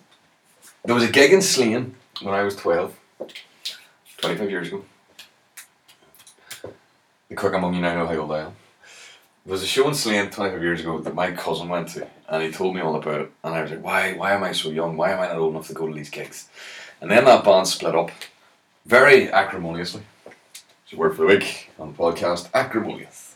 there 0.83 0.95
was 0.95 1.03
a 1.03 1.11
gig 1.11 1.33
in 1.33 1.41
Slane 1.41 1.95
when 2.21 2.33
I 2.33 2.43
was 2.43 2.55
12, 2.55 2.95
25 4.17 4.49
years 4.49 4.67
ago. 4.67 4.85
The 7.29 7.35
quick 7.35 7.53
among 7.53 7.73
you 7.73 7.81
now 7.81 7.95
know 7.95 8.07
how 8.07 8.17
old 8.17 8.31
I 8.31 8.41
am. 8.41 8.55
There 9.45 9.51
was 9.51 9.61
a 9.61 9.67
show 9.67 9.87
in 9.87 9.93
Slane 9.93 10.31
25 10.31 10.59
years 10.63 10.79
ago 10.79 10.99
that 10.99 11.13
my 11.13 11.31
cousin 11.31 11.69
went 11.69 11.89
to, 11.89 12.07
and 12.27 12.41
he 12.41 12.51
told 12.51 12.73
me 12.73 12.81
all 12.81 12.95
about 12.95 13.21
it. 13.21 13.31
And 13.43 13.53
I 13.53 13.61
was 13.61 13.69
like, 13.69 13.83
why, 13.83 14.13
why 14.13 14.33
am 14.33 14.43
I 14.43 14.53
so 14.53 14.71
young? 14.71 14.97
Why 14.97 15.11
am 15.11 15.19
I 15.19 15.27
not 15.27 15.37
old 15.37 15.53
enough 15.53 15.67
to 15.67 15.75
go 15.75 15.87
to 15.87 15.93
these 15.93 16.09
gigs? 16.09 16.49
And 16.99 17.11
then 17.11 17.25
that 17.25 17.43
band 17.43 17.67
split 17.67 17.93
up 17.93 18.09
very 18.87 19.31
acrimoniously. 19.31 20.01
It's 20.25 20.93
a 20.93 20.95
word 20.95 21.15
for 21.15 21.21
the 21.21 21.27
week 21.27 21.69
on 21.77 21.91
the 21.91 21.97
podcast 21.97 22.49
acrimonious. 22.55 23.35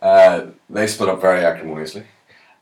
Uh, 0.00 0.46
they 0.70 0.86
split 0.86 1.10
up 1.10 1.20
very 1.20 1.44
acrimoniously, 1.44 2.04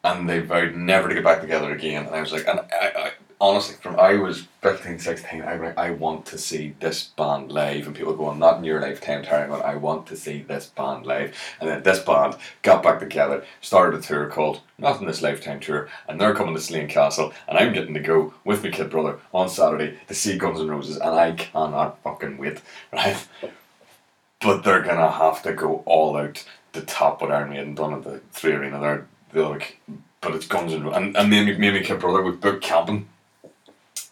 and 0.02 0.28
they 0.28 0.40
vowed 0.40 0.74
never 0.74 1.08
to 1.08 1.14
get 1.14 1.22
back 1.22 1.42
together 1.42 1.70
again. 1.70 2.06
And 2.06 2.16
I 2.16 2.20
was 2.20 2.32
like, 2.32 2.48
and 2.48 2.58
I, 2.58 2.92
I 2.96 3.12
honestly, 3.40 3.76
from 3.76 3.98
I 3.98 4.14
was 4.14 4.46
15, 4.62 4.98
16, 4.98 5.42
I 5.42 5.56
like, 5.56 5.78
I 5.78 5.90
want 5.90 6.26
to 6.26 6.38
see 6.38 6.74
this 6.80 7.04
band 7.04 7.52
live, 7.52 7.86
and 7.86 7.94
people 7.94 8.14
going, 8.14 8.38
not 8.38 8.58
in 8.58 8.64
your 8.64 8.80
lifetime, 8.80 9.22
Terry, 9.22 9.48
but 9.48 9.64
I 9.64 9.76
want 9.76 10.06
to 10.06 10.16
see 10.16 10.42
this 10.42 10.66
band 10.66 11.06
live. 11.06 11.36
And 11.60 11.68
then 11.68 11.82
this 11.82 12.00
band 12.00 12.36
got 12.62 12.82
back 12.82 13.00
together, 13.00 13.44
started 13.60 14.00
a 14.00 14.02
tour 14.02 14.26
called 14.26 14.60
Not 14.78 15.00
in 15.00 15.06
This 15.06 15.22
Lifetime 15.22 15.60
Tour, 15.60 15.88
and 16.08 16.20
they're 16.20 16.34
coming 16.34 16.54
to 16.54 16.60
Slane 16.60 16.88
Castle, 16.88 17.32
and 17.48 17.58
I'm 17.58 17.72
getting 17.72 17.94
to 17.94 18.00
go 18.00 18.34
with 18.44 18.62
my 18.62 18.70
kid 18.70 18.90
brother 18.90 19.18
on 19.34 19.48
Saturday 19.48 19.98
to 20.08 20.14
see 20.14 20.38
Guns 20.38 20.60
N' 20.60 20.68
Roses, 20.68 20.96
and 20.96 21.14
I 21.14 21.32
cannot 21.32 22.02
fucking 22.02 22.38
wait, 22.38 22.62
right? 22.92 23.26
But 24.40 24.64
they're 24.64 24.82
gonna 24.82 25.10
have 25.10 25.42
to 25.42 25.52
go 25.52 25.82
all 25.86 26.16
out 26.16 26.44
to 26.72 26.82
top 26.82 27.20
what 27.20 27.32
Iron 27.32 27.50
Maiden 27.50 27.74
done 27.74 27.94
at 27.94 28.04
the 28.04 28.20
Three 28.32 28.52
Arena. 28.52 28.80
They're, 28.80 29.06
they're 29.32 29.48
like, 29.48 29.80
but 30.20 30.34
it's 30.34 30.46
Guns 30.46 30.72
N' 30.72 30.84
Roses, 30.84 30.96
and, 30.96 31.16
and 31.16 31.30
me, 31.30 31.44
me, 31.44 31.56
me 31.58 31.68
and 31.68 31.76
my 31.76 31.82
kid 31.82 32.00
brother, 32.00 32.22
we 32.22 32.32
booked 32.32 32.62
camping 32.62 33.08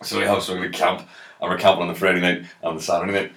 so 0.03 0.19
we 0.19 0.25
have 0.25 0.43
so 0.43 0.59
we 0.59 0.69
camp 0.69 1.09
and 1.41 1.51
we're 1.51 1.59
camping 1.59 1.83
on 1.83 1.89
the 1.89 1.95
Friday 1.95 2.21
night 2.21 2.45
and 2.63 2.79
the 2.79 2.83
Saturday 2.83 3.13
night. 3.13 3.33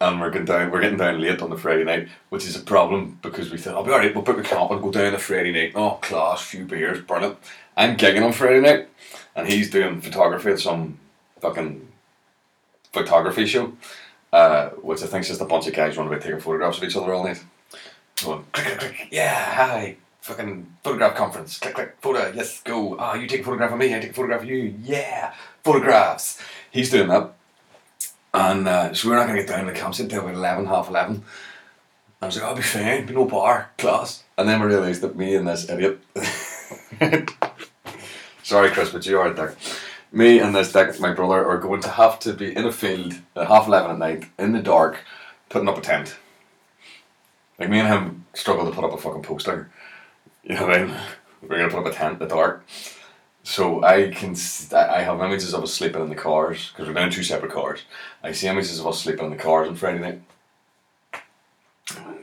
And 0.00 0.20
we're 0.20 0.30
getting 0.30 0.46
down 0.46 0.70
we're 0.70 0.80
getting 0.80 0.98
down 0.98 1.20
late 1.20 1.42
on 1.42 1.50
the 1.50 1.56
Friday 1.56 1.84
night, 1.84 2.08
which 2.28 2.46
is 2.46 2.56
a 2.56 2.60
problem 2.60 3.18
because 3.22 3.50
we 3.50 3.58
thought, 3.58 3.74
I'll 3.74 3.84
be 3.84 3.90
alright, 3.90 4.14
we'll 4.14 4.24
book 4.24 4.38
a 4.38 4.42
camp 4.42 4.70
and 4.70 4.80
go 4.82 4.92
down 4.92 5.12
the 5.12 5.18
Friday 5.18 5.52
night. 5.52 5.72
Oh 5.74 5.98
class, 6.00 6.42
few 6.42 6.64
beers, 6.64 7.00
brilliant. 7.00 7.38
I'm 7.76 7.96
gigging 7.96 8.24
on 8.24 8.32
Friday 8.32 8.60
night 8.60 8.88
and 9.34 9.48
he's 9.48 9.70
doing 9.70 10.00
photography 10.00 10.50
at 10.50 10.60
some 10.60 10.98
fucking 11.40 11.88
photography 12.92 13.46
show. 13.46 13.72
Uh, 14.30 14.68
which 14.82 15.02
I 15.02 15.06
think 15.06 15.22
is 15.22 15.28
just 15.28 15.40
a 15.40 15.46
bunch 15.46 15.66
of 15.68 15.74
guys 15.74 15.96
running 15.96 16.12
about 16.12 16.22
taking 16.22 16.38
photographs 16.38 16.76
of 16.76 16.84
each 16.84 16.96
other 16.96 17.14
all 17.14 17.24
night. 17.24 17.42
Going, 18.22 18.44
click, 18.52 18.66
click, 18.66 18.78
click, 18.78 19.08
yeah, 19.10 19.54
hi, 19.54 19.96
fucking 20.28 20.76
photograph 20.84 21.16
conference, 21.16 21.58
click, 21.58 21.74
click, 21.74 21.96
photo, 22.02 22.30
yes, 22.34 22.60
go. 22.62 22.98
Ah, 22.98 23.14
you 23.14 23.26
take 23.26 23.40
a 23.40 23.44
photograph 23.44 23.72
of 23.72 23.78
me, 23.78 23.94
I 23.94 23.98
take 23.98 24.10
a 24.10 24.14
photograph 24.14 24.42
of 24.42 24.48
you, 24.48 24.74
yeah, 24.82 25.32
photographs. 25.64 26.42
He's 26.70 26.90
doing 26.90 27.08
that. 27.08 27.32
And 28.34 28.68
uh, 28.68 28.92
so 28.92 29.08
we're 29.08 29.16
not 29.16 29.26
going 29.26 29.38
to 29.38 29.42
get 29.42 29.50
down 29.50 29.64
to 29.64 29.72
the 29.72 29.78
campsite 29.78 30.04
until 30.04 30.20
about 30.20 30.34
11, 30.34 30.66
half 30.66 30.88
11. 30.90 31.14
And 31.14 31.24
I 32.20 32.26
was 32.26 32.36
like, 32.36 32.44
I'll 32.44 32.54
be 32.54 32.60
fine, 32.60 33.06
be 33.06 33.14
no 33.14 33.24
bar, 33.24 33.70
class. 33.78 34.22
And 34.36 34.46
then 34.46 34.60
we 34.60 34.66
realised 34.66 35.00
that 35.00 35.16
me 35.16 35.34
and 35.34 35.48
this 35.48 35.68
idiot. 35.70 35.98
Sorry, 38.42 38.70
Chris, 38.70 38.90
but 38.90 39.06
you 39.06 39.18
are 39.18 39.30
there. 39.30 39.56
Me 40.12 40.38
and 40.40 40.54
this 40.54 40.72
dick, 40.72 41.00
my 41.00 41.14
brother, 41.14 41.46
are 41.46 41.58
going 41.58 41.80
to 41.80 41.90
have 41.90 42.18
to 42.20 42.34
be 42.34 42.54
in 42.54 42.66
a 42.66 42.72
field 42.72 43.14
at 43.34 43.48
half 43.48 43.66
11 43.66 43.92
at 43.92 43.98
night, 43.98 44.26
in 44.38 44.52
the 44.52 44.60
dark, 44.60 45.04
putting 45.48 45.68
up 45.68 45.78
a 45.78 45.80
tent. 45.80 46.16
Like, 47.58 47.70
me 47.70 47.80
and 47.80 47.88
him 47.88 48.26
struggle 48.34 48.66
to 48.66 48.72
put 48.72 48.84
up 48.84 48.92
a 48.92 48.98
fucking 48.98 49.22
poster. 49.22 49.70
You 50.48 50.54
know 50.54 50.66
what 50.66 50.78
I 50.78 50.84
mean? 50.84 50.96
We're 51.42 51.58
to 51.58 51.68
put 51.68 51.86
up 51.86 51.92
a 51.92 51.94
tent 51.94 52.14
in 52.14 52.18
the 52.20 52.34
dark. 52.34 52.64
So 53.42 53.84
I 53.84 54.10
can 54.10 54.34
I 54.74 55.02
have 55.02 55.20
images 55.20 55.52
of 55.52 55.62
us 55.62 55.74
sleeping 55.74 56.00
in 56.00 56.08
the 56.08 56.14
cars 56.14 56.70
because 56.70 56.88
we're 56.88 56.98
in 57.00 57.10
two 57.10 57.22
separate 57.22 57.52
cars. 57.52 57.82
I 58.22 58.32
see 58.32 58.48
images 58.48 58.80
of 58.80 58.86
us 58.86 59.00
sleeping 59.00 59.26
in 59.26 59.30
the 59.30 59.36
cars 59.36 59.68
on 59.68 59.76
Friday 59.76 59.98
night. 59.98 60.22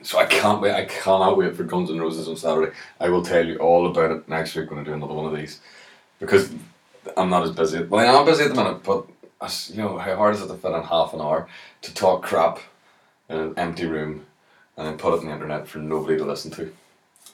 So 0.01 0.17
I 0.17 0.25
can't 0.25 0.59
wait. 0.59 0.73
I 0.73 0.85
cannot 0.85 1.37
wait 1.37 1.55
for 1.55 1.63
Guns 1.63 1.89
N' 1.91 1.99
Roses 1.99 2.27
on 2.27 2.35
Saturday. 2.35 2.75
I 2.99 3.09
will 3.09 3.23
tell 3.23 3.45
you 3.45 3.57
all 3.57 3.87
about 3.87 4.11
it 4.11 4.27
next 4.27 4.55
week 4.55 4.69
when 4.69 4.79
I 4.79 4.83
do 4.83 4.93
another 4.93 5.13
one 5.13 5.31
of 5.31 5.39
these, 5.39 5.61
because 6.19 6.51
I'm 7.17 7.29
not 7.29 7.43
as 7.43 7.51
busy. 7.51 7.83
Well, 7.83 8.01
I 8.01 8.19
am 8.19 8.25
busy 8.25 8.43
at 8.43 8.49
the 8.49 8.55
minute, 8.55 8.83
but 8.83 9.07
as, 9.41 9.71
you 9.71 9.77
know 9.77 9.97
how 9.97 10.15
hard 10.15 10.35
is 10.35 10.41
it 10.41 10.47
to 10.47 10.55
fit 10.55 10.71
in 10.71 10.83
half 10.83 11.13
an 11.13 11.21
hour 11.21 11.47
to 11.81 11.93
talk 11.93 12.21
crap 12.23 12.59
in 13.29 13.37
an 13.37 13.53
empty 13.57 13.85
room 13.85 14.25
and 14.77 14.87
then 14.87 14.97
put 14.97 15.13
it 15.13 15.19
on 15.19 15.25
the 15.25 15.31
internet 15.31 15.67
for 15.67 15.79
nobody 15.79 16.17
to 16.17 16.25
listen 16.25 16.51
to. 16.51 16.71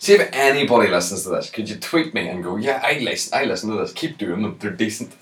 See 0.02 0.14
if 0.14 0.30
anybody 0.34 0.90
listens 0.90 1.22
to 1.24 1.30
this. 1.30 1.52
Could 1.52 1.70
you 1.70 1.76
tweet 1.76 2.12
me 2.16 2.28
and 2.28 2.44
go, 2.44 2.56
yeah, 2.58 2.82
I 2.84 2.98
listen, 2.98 3.38
I 3.38 3.44
listen 3.46 3.70
to 3.70 3.76
this. 3.76 3.94
Keep 3.94 4.18
doing 4.18 4.42
them. 4.42 4.58
They're 4.60 4.72
decent. 4.72 5.14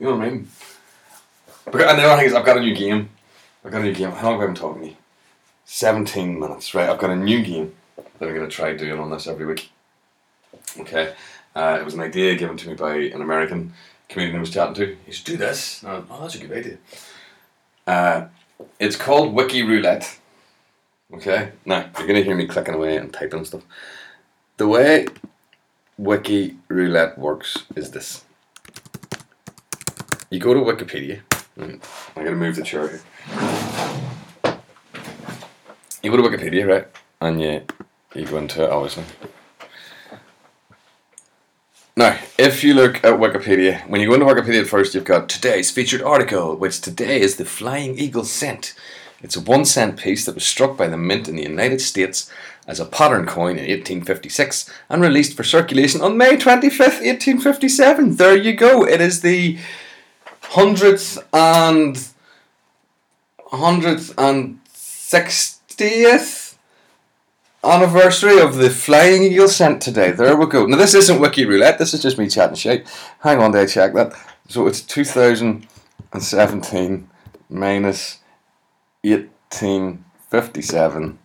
You 0.00 0.06
know 0.06 0.16
what 0.16 0.26
I 0.26 0.30
mean? 0.30 0.48
Because, 1.66 1.90
and 1.90 1.98
the 1.98 2.04
other 2.04 2.16
thing 2.16 2.24
is, 2.24 2.32
I've 2.32 2.46
got 2.46 2.56
a 2.56 2.60
new 2.60 2.74
game. 2.74 3.10
I've 3.62 3.72
got 3.72 3.82
a 3.82 3.84
new 3.84 3.92
game. 3.92 4.12
How 4.12 4.30
long 4.30 4.40
have 4.40 4.44
I 4.44 4.46
been 4.46 4.54
talking 4.54 4.82
to 4.84 4.88
you? 4.88 4.96
17 5.66 6.40
minutes, 6.40 6.74
right? 6.74 6.88
I've 6.88 6.98
got 6.98 7.10
a 7.10 7.16
new 7.16 7.42
game 7.42 7.74
that 7.96 8.26
I'm 8.26 8.34
going 8.34 8.48
to 8.48 8.56
try 8.56 8.74
doing 8.74 8.98
on 8.98 9.10
this 9.10 9.26
every 9.26 9.44
week. 9.44 9.70
Okay. 10.80 11.12
Uh, 11.54 11.76
it 11.78 11.84
was 11.84 11.92
an 11.92 12.00
idea 12.00 12.36
given 12.36 12.56
to 12.56 12.68
me 12.68 12.74
by 12.74 12.94
an 12.96 13.20
American 13.20 13.74
comedian 14.08 14.38
I 14.38 14.40
was 14.40 14.48
chatting 14.48 14.76
to. 14.76 14.96
He 15.04 15.12
should 15.12 15.26
do 15.26 15.36
this. 15.36 15.82
And 15.82 15.92
went, 15.92 16.06
oh, 16.10 16.22
that's 16.22 16.36
a 16.36 16.38
good 16.38 16.56
idea. 16.56 16.78
Uh, 17.86 18.28
it's 18.80 18.96
called 18.96 19.34
Wiki 19.34 19.62
Roulette. 19.62 20.18
Okay. 21.12 21.52
Now, 21.66 21.90
you're 21.98 22.06
going 22.06 22.18
to 22.18 22.24
hear 22.24 22.34
me 22.34 22.46
clicking 22.46 22.72
away 22.72 22.96
and 22.96 23.12
typing 23.12 23.44
stuff. 23.44 23.62
The 24.58 24.66
way 24.66 25.06
Wiki 25.98 26.56
Roulette 26.68 27.18
works 27.18 27.64
is 27.74 27.90
this. 27.90 28.24
You 30.30 30.40
go 30.40 30.54
to 30.54 30.60
Wikipedia. 30.60 31.20
Mm, 31.58 31.82
I'm 32.16 32.24
going 32.24 32.34
to 32.34 32.40
move 32.40 32.56
the 32.56 32.62
chair 32.62 32.88
here. 32.88 33.00
You 36.02 36.10
go 36.10 36.16
to 36.16 36.22
Wikipedia, 36.22 36.66
right? 36.66 36.88
And 37.20 37.40
you, 37.40 37.62
you 38.14 38.26
go 38.26 38.38
into 38.38 38.64
it, 38.64 38.70
obviously. 38.70 39.04
Now, 41.94 42.18
if 42.38 42.64
you 42.64 42.72
look 42.72 42.96
at 43.04 43.20
Wikipedia, 43.20 43.86
when 43.88 44.00
you 44.00 44.08
go 44.08 44.14
into 44.14 44.26
Wikipedia 44.26 44.62
at 44.62 44.68
first, 44.68 44.94
you've 44.94 45.04
got 45.04 45.28
today's 45.28 45.70
featured 45.70 46.00
article, 46.00 46.56
which 46.56 46.80
today 46.80 47.20
is 47.20 47.36
the 47.36 47.44
Flying 47.44 47.98
Eagle 47.98 48.24
cent. 48.24 48.74
It's 49.22 49.36
a 49.36 49.40
one 49.40 49.64
cent 49.64 49.98
piece 49.98 50.26
that 50.26 50.34
was 50.34 50.44
struck 50.44 50.76
by 50.76 50.88
the 50.88 50.96
mint 50.96 51.28
in 51.28 51.36
the 51.36 51.42
United 51.42 51.80
States 51.80 52.30
as 52.66 52.80
a 52.80 52.84
pattern 52.84 53.26
coin 53.26 53.58
in 53.58 53.64
1856 53.64 54.70
and 54.88 55.00
released 55.00 55.36
for 55.36 55.44
circulation 55.44 56.00
on 56.00 56.16
May 56.16 56.36
25th, 56.36 57.02
1857. 57.02 58.16
There 58.16 58.36
you 58.36 58.54
go. 58.54 58.84
It 58.86 59.00
is 59.00 59.20
the 59.20 59.58
hundredth 60.42 61.18
and 61.32 62.08
hundredth 63.50 64.12
and 64.18 64.60
sixtieth 64.72 66.58
anniversary 67.64 68.38
of 68.40 68.56
the 68.56 68.70
Flying 68.70 69.24
Eagle 69.24 69.48
cent 69.48 69.82
today. 69.82 70.12
There 70.12 70.36
we 70.36 70.46
go. 70.46 70.66
Now 70.66 70.76
this 70.76 70.94
isn't 70.94 71.20
Wiki 71.20 71.44
Roulette. 71.44 71.78
This 71.78 71.94
is 71.94 72.02
just 72.02 72.18
me 72.18 72.28
chatting 72.28 72.56
shit. 72.56 72.86
Hang 73.20 73.40
on, 73.40 73.56
I 73.56 73.66
check 73.66 73.94
that? 73.94 74.12
So 74.48 74.66
it's 74.66 74.80
2017 74.82 77.08
minus 77.48 78.18
1857. 79.10 81.18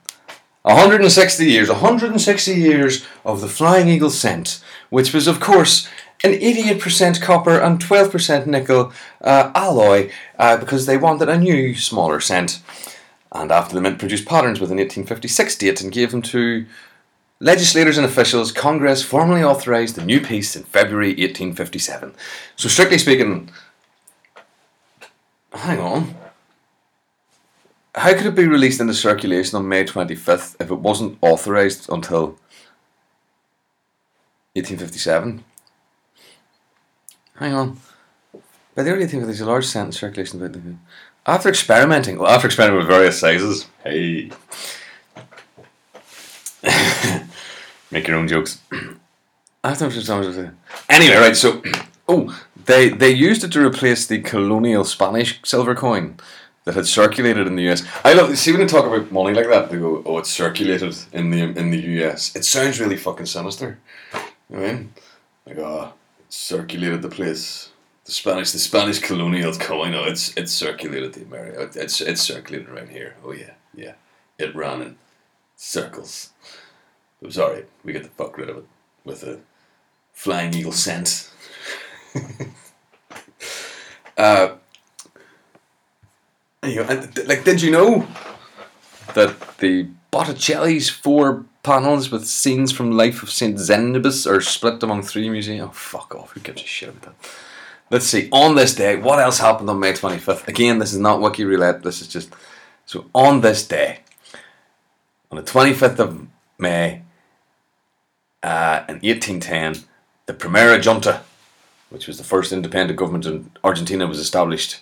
160 0.63 1.45
years, 1.45 1.69
160 1.69 2.53
years 2.53 3.05
of 3.25 3.41
the 3.41 3.47
Flying 3.47 3.87
Eagle 3.87 4.11
cent, 4.11 4.63
which 4.89 5.13
was, 5.13 5.27
of 5.27 5.39
course, 5.39 5.87
an 6.23 6.33
88% 6.33 7.21
copper 7.21 7.59
and 7.59 7.79
12% 7.79 8.45
nickel 8.45 8.93
uh, 9.21 9.51
alloy 9.55 10.11
uh, 10.37 10.57
because 10.57 10.85
they 10.85 10.97
wanted 10.97 11.29
a 11.29 11.39
new, 11.39 11.73
smaller 11.73 12.19
cent. 12.19 12.61
And 13.31 13.51
after 13.51 13.73
the 13.73 13.81
mint 13.81 13.97
produced 13.97 14.27
patterns 14.27 14.59
with 14.59 14.71
an 14.71 14.77
1856 14.77 15.57
date 15.57 15.81
and 15.81 15.91
gave 15.91 16.11
them 16.11 16.21
to 16.23 16.67
legislators 17.39 17.97
and 17.97 18.05
officials, 18.05 18.51
Congress 18.51 19.03
formally 19.03 19.43
authorised 19.43 19.95
the 19.95 20.05
new 20.05 20.21
piece 20.21 20.55
in 20.55 20.63
February 20.63 21.09
1857. 21.09 22.13
So, 22.55 22.69
strictly 22.69 22.99
speaking, 22.99 23.49
hang 25.53 25.79
on. 25.79 26.20
How 27.93 28.13
could 28.13 28.25
it 28.25 28.35
be 28.35 28.47
released 28.47 28.79
into 28.79 28.93
circulation 28.93 29.57
on 29.57 29.67
May 29.67 29.83
25th 29.83 30.55
if 30.61 30.71
it 30.71 30.79
wasn't 30.79 31.17
authorised 31.21 31.89
until 31.89 32.37
1857? 34.55 35.43
Hang 37.35 37.53
on. 37.53 37.77
By 38.75 38.83
the 38.83 38.91
early 38.91 39.05
1850s, 39.05 39.41
a 39.41 39.45
large 39.45 39.65
cent 39.65 39.87
in 39.87 39.91
circulation. 39.91 40.79
After 41.25 41.49
experimenting, 41.49 42.17
well, 42.17 42.31
after 42.31 42.47
experimenting 42.47 42.79
with 42.79 42.87
various 42.87 43.19
sizes, 43.19 43.67
hey, 43.83 44.31
make 47.91 48.07
your 48.07 48.17
own 48.17 48.27
jokes. 48.27 48.61
After 49.63 49.85
anyway, 50.89 51.15
right? 51.17 51.35
So, 51.35 51.61
oh, 52.07 52.35
they 52.65 52.89
they 52.89 53.11
used 53.11 53.43
it 53.43 53.51
to 53.51 53.63
replace 53.63 54.07
the 54.07 54.19
colonial 54.19 54.83
Spanish 54.83 55.39
silver 55.43 55.75
coin 55.75 56.17
that 56.63 56.75
had 56.75 56.87
circulated 56.87 57.47
in 57.47 57.55
the 57.55 57.69
US. 57.71 57.83
I 58.03 58.13
love 58.13 58.35
see 58.37 58.51
when 58.51 58.61
they 58.61 58.67
talk 58.67 58.85
about 58.85 59.11
money 59.11 59.33
like 59.33 59.47
that. 59.47 59.69
They 59.69 59.77
go, 59.77 60.03
"Oh, 60.05 60.19
it's 60.19 60.29
circulated 60.29 60.95
in 61.11 61.31
the 61.31 61.41
in 61.41 61.71
the 61.71 62.03
US." 62.03 62.35
It 62.35 62.45
sounds 62.45 62.79
really 62.79 62.97
fucking 62.97 63.25
sinister. 63.25 63.79
You 64.49 64.57
know 64.57 64.63
I 64.63 64.73
mean, 64.73 64.93
like, 65.45 65.57
oh, 65.57 65.93
it 66.19 66.33
circulated 66.33 67.01
the 67.01 67.09
place. 67.09 67.69
The 68.05 68.11
Spanish, 68.11 68.51
the 68.51 68.59
Spanish 68.59 68.99
colonial 68.99 69.53
coin. 69.53 69.95
Oh, 69.95 70.03
it's 70.03 70.35
it's 70.37 70.51
circulated 70.51 71.13
the 71.13 71.23
America. 71.23 71.69
It's 71.75 72.01
it's 72.01 72.21
circulated 72.21 72.69
around 72.69 72.89
here. 72.89 73.15
Oh 73.23 73.31
yeah, 73.31 73.53
yeah. 73.73 73.93
It 74.37 74.55
ran 74.55 74.81
in 74.81 74.97
circles. 75.55 76.31
It 77.21 77.25
was 77.25 77.37
alright. 77.37 77.67
We 77.83 77.93
get 77.93 78.03
the 78.03 78.09
fuck 78.09 78.37
rid 78.37 78.49
of 78.49 78.57
it 78.57 78.65
with 79.03 79.23
a 79.23 79.39
flying 80.13 80.53
eagle 80.53 80.71
cent. 80.71 81.31
uh, 84.17 84.55
you 86.63 86.75
know, 86.75 86.83
and 86.83 87.27
like, 87.27 87.43
did 87.43 87.61
you 87.61 87.71
know 87.71 88.07
that 89.13 89.57
the 89.57 89.87
Botticelli's 90.11 90.89
four 90.89 91.45
panels 91.63 92.11
with 92.11 92.27
scenes 92.27 92.71
from 92.71 92.91
life 92.91 93.23
of 93.23 93.29
Saint 93.29 93.57
Zenobius 93.57 94.29
are 94.29 94.41
split 94.41 94.81
among 94.83 95.03
three 95.03 95.29
museums. 95.29 95.69
Oh, 95.69 95.71
fuck 95.71 96.15
off! 96.15 96.31
Who 96.31 96.39
gives 96.39 96.61
a 96.61 96.65
shit 96.65 96.89
about 96.89 97.03
that? 97.03 97.29
Let's 97.89 98.05
see. 98.05 98.29
On 98.31 98.55
this 98.55 98.73
day, 98.73 98.95
what 98.95 99.19
else 99.19 99.39
happened 99.39 99.69
on 99.69 99.79
May 99.79 99.93
twenty 99.93 100.17
fifth? 100.17 100.47
Again, 100.47 100.79
this 100.79 100.93
is 100.93 100.99
not 100.99 101.21
wiki 101.21 101.43
roulette. 101.43 101.83
This 101.83 102.01
is 102.01 102.07
just 102.07 102.33
so. 102.85 103.05
On 103.13 103.41
this 103.41 103.67
day, 103.67 103.99
on 105.29 105.37
the 105.37 105.43
twenty 105.43 105.73
fifth 105.73 105.99
of 105.99 106.27
May, 106.57 107.03
uh, 108.43 108.83
in 108.89 108.99
eighteen 109.03 109.39
ten, 109.39 109.75
the 110.25 110.33
Primera 110.33 110.81
Junta, 110.81 111.21
which 111.89 112.07
was 112.07 112.17
the 112.17 112.23
first 112.23 112.51
independent 112.51 112.97
government 112.97 113.25
in 113.25 113.51
Argentina, 113.63 114.07
was 114.07 114.19
established. 114.19 114.81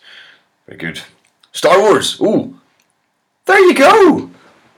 Very 0.65 0.77
good. 0.77 1.01
Star 1.51 1.79
Wars. 1.79 2.19
Ooh, 2.21 2.59
there 3.45 3.59
you 3.59 3.73
go. 3.73 4.29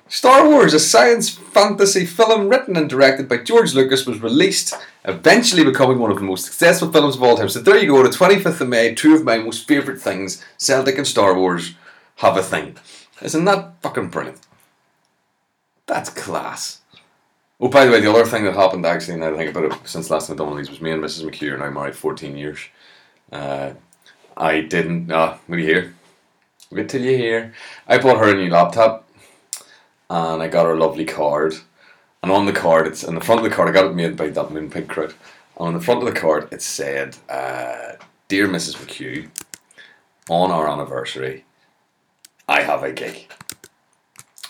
Star 0.07 0.45
Wars, 0.47 0.73
a 0.73 0.79
science 0.79 1.29
fantasy 1.29 2.05
film 2.05 2.49
written 2.49 2.75
and 2.75 2.89
directed 2.89 3.29
by 3.29 3.37
George 3.37 3.73
Lucas, 3.73 4.05
was 4.05 4.21
released, 4.21 4.73
eventually 5.05 5.63
becoming 5.63 5.99
one 5.99 6.11
of 6.11 6.17
the 6.17 6.23
most 6.23 6.43
successful 6.43 6.91
films 6.91 7.15
of 7.15 7.23
all 7.23 7.37
time. 7.37 7.47
So 7.47 7.61
there 7.61 7.77
you 7.77 7.87
go, 7.87 8.03
the 8.03 8.09
25th 8.09 8.59
of 8.59 8.67
May, 8.67 8.93
two 8.93 9.15
of 9.15 9.23
my 9.23 9.37
most 9.37 9.67
favourite 9.67 10.01
things, 10.01 10.43
Celtic 10.57 10.97
and 10.97 11.07
Star 11.07 11.33
Wars, 11.37 11.75
have 12.17 12.35
a 12.35 12.43
thing. 12.43 12.75
Isn't 13.21 13.45
that 13.45 13.81
fucking 13.81 14.09
brilliant? 14.09 14.41
That's 15.85 16.09
class. 16.09 16.81
Oh, 17.61 17.69
by 17.69 17.85
the 17.85 17.91
way, 17.91 18.01
the 18.01 18.11
other 18.11 18.25
thing 18.25 18.43
that 18.43 18.55
happened 18.55 18.85
actually, 18.85 19.17
now 19.17 19.33
I 19.33 19.37
think 19.37 19.55
about 19.55 19.71
it, 19.71 19.87
since 19.87 20.09
last 20.09 20.27
time 20.27 20.35
I 20.35 20.37
done 20.39 20.47
one 20.47 20.59
of 20.59 20.65
these, 20.65 20.69
was 20.69 20.81
me 20.81 20.91
and 20.91 21.01
Mrs. 21.01 21.23
McHugh 21.23 21.53
are 21.53 21.57
now 21.57 21.69
married 21.69 21.95
14 21.95 22.35
years. 22.35 22.59
Uh, 23.31 23.73
I 24.35 24.61
didn't, 24.61 25.11
uh, 25.11 25.37
what 25.47 25.55
do 25.55 25.61
you 25.61 25.67
hear? 25.67 25.95
Wait 26.71 26.87
till 26.87 27.01
you 27.01 27.17
hear. 27.17 27.53
I 27.85 27.97
bought 27.97 28.17
her 28.17 28.31
a 28.31 28.33
new 28.33 28.49
laptop 28.49 29.09
and 30.09 30.41
I 30.41 30.47
got 30.47 30.65
her 30.65 30.73
a 30.73 30.79
lovely 30.79 31.03
card. 31.03 31.55
And 32.23 32.31
on 32.31 32.45
the 32.45 32.53
card, 32.53 32.87
it's 32.87 33.03
in 33.03 33.15
the 33.15 33.21
front 33.21 33.39
of 33.39 33.49
the 33.49 33.53
card, 33.53 33.67
I 33.67 33.73
got 33.73 33.85
it 33.85 33.95
made 33.95 34.15
by 34.15 34.29
that 34.29 34.49
Moonpig 34.49 34.87
crowd. 34.87 35.13
And 35.57 35.67
on 35.67 35.73
the 35.73 35.81
front 35.81 36.01
of 36.01 36.13
the 36.13 36.19
card, 36.19 36.47
it 36.51 36.61
said, 36.61 37.17
uh, 37.27 37.93
Dear 38.29 38.47
Mrs. 38.47 38.77
McHugh, 38.77 39.29
on 40.29 40.51
our 40.51 40.69
anniversary, 40.69 41.43
I 42.47 42.61
have 42.61 42.83
a 42.83 42.93
gig. 42.93 43.27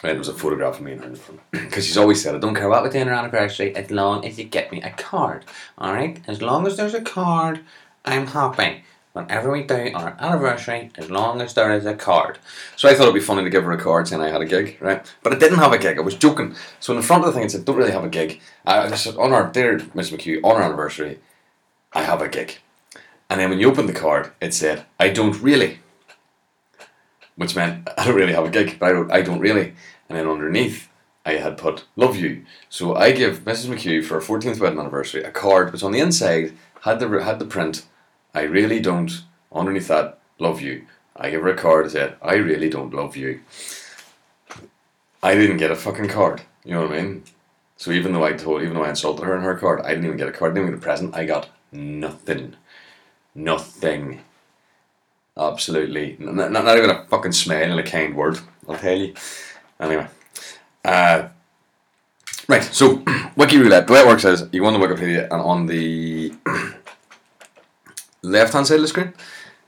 Right, 0.04 0.16
it 0.16 0.20
was 0.20 0.28
a 0.28 0.34
photograph 0.34 0.76
of 0.76 0.82
me 0.82 0.92
and 0.92 1.02
her 1.02 1.08
in 1.08 1.16
front. 1.16 1.42
Because 1.52 1.88
she's 1.88 1.98
always 1.98 2.22
said, 2.22 2.36
I 2.36 2.40
don't 2.40 2.56
care 2.56 2.70
what 2.70 2.84
we 2.84 2.90
do 2.90 3.00
on 3.00 3.08
our 3.08 3.16
anniversary 3.16 3.76
as 3.76 3.90
long 3.90 4.26
as 4.26 4.38
you 4.38 4.44
get 4.44 4.72
me 4.72 4.82
a 4.84 4.92
card. 4.92 5.46
Alright? 5.80 6.22
As 6.28 6.42
long 6.42 6.68
as 6.68 6.78
there's 6.78 6.94
a 6.94 7.02
card, 7.02 7.62
I'm 8.06 8.28
happy 8.28 8.84
whenever 9.13 9.52
we 9.52 9.63
do 9.63 9.91
on 9.93 10.04
our 10.04 10.17
anniversary, 10.19 10.89
as 10.97 11.10
long 11.10 11.41
as 11.41 11.54
there 11.54 11.71
is 11.74 11.86
a 11.86 11.93
card. 11.93 12.39
So 12.76 12.88
I 12.88 12.93
thought 12.93 13.04
it'd 13.04 13.13
be 13.13 13.19
funny 13.19 13.43
to 13.43 13.50
give 13.50 13.63
her 13.63 13.71
a 13.71 13.82
card 13.82 14.08
saying 14.08 14.21
I 14.21 14.30
had 14.30 14.41
a 14.41 14.45
gig, 14.45 14.78
right? 14.80 15.06
But 15.21 15.34
I 15.34 15.38
didn't 15.38 15.60
have 15.60 15.74
a 15.74 15.78
gig. 15.78 15.97
I 15.97 16.02
was 16.02 16.15
joking. 16.15 16.56
So 16.80 16.93
in 16.93 17.00
the 17.00 17.06
front 17.06 17.24
of 17.24 17.28
the 17.28 17.34
thing, 17.34 17.45
it 17.45 17.52
said, 17.52 17.65
"Don't 17.65 17.76
really 17.76 17.91
have 17.91 18.04
a 18.04 18.10
gig." 18.10 18.41
I 18.65 18.95
said, 18.95 19.15
"On 19.17 19.34
our 19.34 19.47
dear 19.52 19.82
Miss 19.93 20.12
McHugh, 20.12 20.43
on 20.43 20.56
our 20.56 20.63
anniversary, 20.63 21.19
I 21.93 22.04
have 22.04 22.21
a 22.21 22.30
gig." 22.30 22.60
And 23.30 23.39
then 23.39 23.50
when 23.50 23.60
you 23.60 23.69
opened 23.69 23.89
the 23.89 23.93
card, 23.93 24.32
it 24.41 24.54
said, 24.54 24.86
"I 25.00 25.10
don't 25.10 25.41
really," 25.41 25.80
which 27.36 27.56
meant 27.56 27.89
I 27.97 28.06
don't 28.06 28.15
really 28.15 28.34
have 28.34 28.45
a 28.45 28.50
gig. 28.50 28.78
But 28.80 28.88
I 28.88 28.91
wrote, 28.93 29.12
"I 29.12 29.21
don't 29.21 29.39
really," 29.39 29.74
and 30.08 30.17
then 30.17 30.28
underneath. 30.28 30.88
I 31.24 31.34
had 31.34 31.56
put 31.56 31.86
love 31.95 32.15
you, 32.15 32.43
so 32.67 32.95
I 32.95 33.12
give 33.12 33.45
Mrs. 33.45 33.67
McHugh 33.67 34.04
for 34.04 34.15
her 34.15 34.21
14th 34.21 34.60
wedding 34.60 34.80
anniversary 34.80 35.21
a 35.24 35.30
card 35.30 35.71
which 35.71 35.84
on 35.84 35.91
the 35.91 36.00
inside 36.00 36.54
had 36.82 37.00
the 37.00 37.08
had 37.24 37.38
the 37.38 37.45
print 37.45 37.86
I 38.34 38.41
really 38.41 38.80
don't, 38.80 39.12
underneath 39.52 39.88
that, 39.89 40.20
love 40.39 40.62
you. 40.62 40.86
I 41.15 41.30
give 41.30 41.41
her 41.41 41.50
a 41.50 41.56
card 41.56 41.84
and 41.84 41.91
said, 41.91 42.15
I 42.22 42.36
really 42.36 42.70
don't 42.70 42.94
love 42.94 43.15
you. 43.15 43.41
I 45.22 45.36
didn't 45.36 45.58
get 45.58 45.72
a 45.72 45.76
fucking 45.76 46.08
card. 46.08 46.41
You 46.63 46.74
know 46.74 46.82
what 46.82 46.98
I 46.98 47.02
mean? 47.02 47.24
So 47.78 47.91
even 47.91 48.13
though 48.13 48.24
I 48.24 48.34
told, 48.34 48.62
even 48.62 48.76
though 48.76 48.84
I 48.84 48.89
insulted 48.89 49.26
her 49.26 49.36
in 49.36 49.44
her 49.44 49.56
card, 49.56 49.82
I 49.82 49.89
didn't 49.89 50.06
even 50.06 50.17
get 50.17 50.28
a 50.28 50.32
card. 50.32 50.52
I 50.52 50.56
didn't 50.56 50.67
even 50.67 50.80
get 50.80 50.84
a 50.84 50.86
present. 50.86 51.15
I 51.15 51.26
got 51.26 51.50
nothing, 51.72 52.56
nothing. 53.34 54.22
Absolutely, 55.38 56.17
not, 56.20 56.52
not 56.52 56.78
even 56.78 56.89
a 56.89 57.06
fucking 57.06 57.32
smile 57.32 57.72
and 57.72 57.80
a 57.80 57.84
kind 57.84 58.15
word. 58.15 58.39
I'll 58.67 58.78
tell 58.78 58.98
you. 58.98 59.13
Anyway, 59.80 60.08
uh, 60.86 61.30
right. 62.48 62.63
So 62.63 63.04
wiki 63.36 63.58
roulette. 63.58 63.88
The 63.88 63.94
way 63.94 64.02
it 64.02 64.08
works 64.08 64.26
is 64.26 64.48
you 64.52 64.62
go 64.62 64.67
on 64.67 64.80
the 64.80 64.86
Wikipedia 64.86 65.24
and 65.24 65.41
on 65.41 65.65
the 65.65 66.34
left 68.22 68.54
hand 68.54 68.68
side 68.68 68.76
of 68.76 68.82
the 68.82 68.88
screen, 68.88 69.14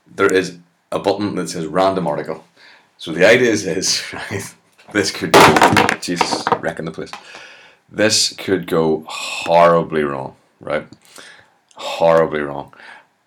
there 0.06 0.32
is 0.32 0.58
a 0.92 0.98
button 0.98 1.34
that 1.36 1.48
says 1.48 1.66
random 1.66 2.06
article. 2.06 2.44
So 2.98 3.12
the 3.12 3.26
idea 3.28 3.50
is, 3.50 3.66
is 3.66 4.02
right, 4.12 4.54
this 4.92 5.10
could 5.10 5.32
go, 5.32 5.86
Jesus, 6.00 6.44
wrecking 6.60 6.84
the 6.84 6.90
place. 6.90 7.10
This 7.90 8.32
could 8.32 8.66
go 8.66 9.04
horribly 9.08 10.02
wrong, 10.02 10.36
right? 10.60 10.86
Horribly 11.74 12.40
wrong. 12.40 12.72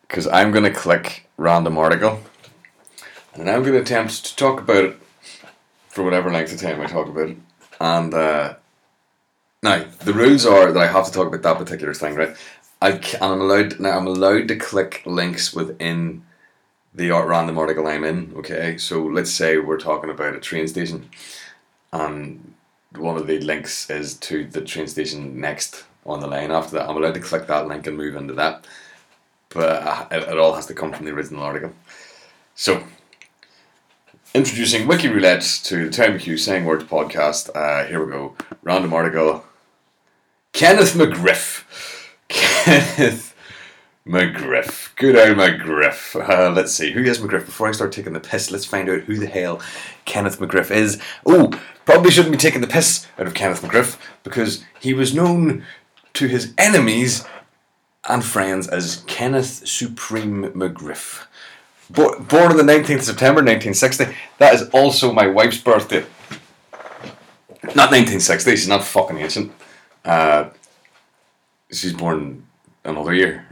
Because 0.02 0.28
I'm 0.28 0.52
going 0.52 0.64
to 0.64 0.72
click 0.72 1.28
random 1.38 1.78
article 1.78 2.22
and 3.34 3.50
I'm 3.50 3.62
going 3.62 3.74
to 3.74 3.82
attempt 3.82 4.26
to 4.26 4.36
talk 4.36 4.62
about 4.62 4.84
it 4.86 4.98
for 5.90 6.04
whatever 6.04 6.32
length 6.32 6.54
of 6.54 6.62
time 6.62 6.82
I 6.82 6.86
talk 6.86 7.08
about 7.08 7.30
it. 7.30 7.38
And 7.80 8.14
uh, 8.14 8.56
now, 9.64 9.86
the 10.00 10.14
rules 10.14 10.46
are 10.46 10.72
that 10.72 10.82
I 10.82 10.88
have 10.88 11.06
to 11.08 11.12
talk 11.12 11.28
about 11.28 11.42
that 11.42 11.58
particular 11.58 11.94
thing, 11.94 12.16
right? 12.16 12.36
I 12.82 12.94
can, 12.94 13.22
I'm 13.24 13.42
allowed 13.42 13.80
now. 13.80 13.98
I'm 13.98 14.08
allowed 14.08 14.48
to 14.50 14.56
click 14.56 15.02
links 15.06 15.54
within 15.54 16.24
the 16.94 17.10
random 17.10 17.58
article 17.58 17.88
I'm 17.88 18.04
in. 18.04 18.34
Okay, 18.38 18.78
so 18.78 19.04
let's 19.04 19.32
say 19.32 19.58
we're 19.58 19.80
talking 19.80 20.10
about 20.10 20.36
a 20.36 20.40
train 20.40 20.68
station, 20.68 21.10
and 21.92 22.54
one 22.96 23.18
of 23.18 23.28
the 23.28 23.40
links 23.40 23.90
is 23.90 24.16
to 24.16 24.46
the 24.46 24.62
train 24.62 24.88
station 24.88 25.40
next 25.40 25.86
on 26.06 26.20
the 26.20 26.28
line 26.28 26.52
after 26.52 26.76
that. 26.76 26.90
I'm 26.90 26.98
allowed 26.98 27.16
to 27.16 27.20
click 27.20 27.48
that 27.48 27.68
link 27.68 27.88
and 27.88 27.98
move 27.98 28.16
into 28.16 28.34
that, 28.36 28.66
but 29.50 29.84
uh, 29.84 30.08
it, 30.12 30.24
it 30.24 30.38
all 30.38 30.54
has 30.54 30.68
to 30.68 30.74
come 30.74 30.94
from 30.94 31.06
the 31.06 31.12
original 31.12 31.44
article. 31.44 31.74
So, 32.54 32.84
introducing 34.36 34.88
Wiki 34.88 35.08
Roulette 35.08 35.44
to 35.64 35.86
the 35.86 35.92
Terry 35.92 36.20
McHugh 36.20 36.40
Saying 36.40 36.66
Words 36.66 36.86
podcast. 36.86 37.50
Uh, 37.56 37.88
here 37.88 38.04
we 38.04 38.12
go. 38.12 38.36
Random 38.62 38.94
article. 38.94 39.44
Kenneth 40.54 40.94
McGriff 40.94 41.97
Kenneth 42.28 43.36
McGriff. 44.08 44.96
Good 44.96 45.16
old 45.16 45.38
McGriff. 45.38 46.16
Uh, 46.30 46.52
let's 46.52 46.74
see. 46.74 46.92
Who 46.92 47.04
is 47.04 47.20
McGriff? 47.20 47.46
Before 47.46 47.68
I 47.68 47.72
start 47.72 47.92
taking 47.92 48.14
the 48.14 48.20
piss, 48.20 48.52
let's 48.52 48.66
find 48.66 48.90
out 48.90 49.02
who 49.02 49.18
the 49.18 49.28
hell 49.28 49.62
Kenneth 50.06 50.40
McGriff 50.40 50.72
is. 50.72 51.02
Oh, 51.26 51.52
probably 51.86 52.12
shouldn't 52.12 52.32
be 52.32 52.38
taking 52.38 52.62
the 52.62 52.68
piss 52.68 53.08
out 53.18 53.28
of 53.28 53.34
Kenneth 53.34 53.62
McGriff 53.62 53.98
because 54.24 54.64
he 54.80 54.94
was 54.94 55.14
known 55.14 55.66
to 56.14 56.28
his 56.28 56.54
enemies 56.58 57.26
and 58.08 58.24
friends 58.24 58.68
as 58.68 59.04
Kenneth 59.08 59.68
Supreme 59.68 60.52
McGriff. 60.54 61.26
Bo- 61.90 62.20
born 62.20 62.52
on 62.52 62.58
the 62.58 62.64
19th 62.64 63.00
of 63.00 63.04
September 63.04 63.42
1960. 63.42 64.08
That 64.40 64.54
is 64.54 64.70
also 64.70 65.12
my 65.12 65.28
wife's 65.28 65.60
birthday. 65.60 66.06
Not 67.76 67.92
1960, 67.92 68.52
she's 68.52 68.68
not 68.68 68.84
fucking 68.84 69.18
ancient. 69.18 69.52
Uh, 70.06 70.50
she's 71.72 71.94
born 71.94 72.46
another 72.84 73.14
year, 73.14 73.46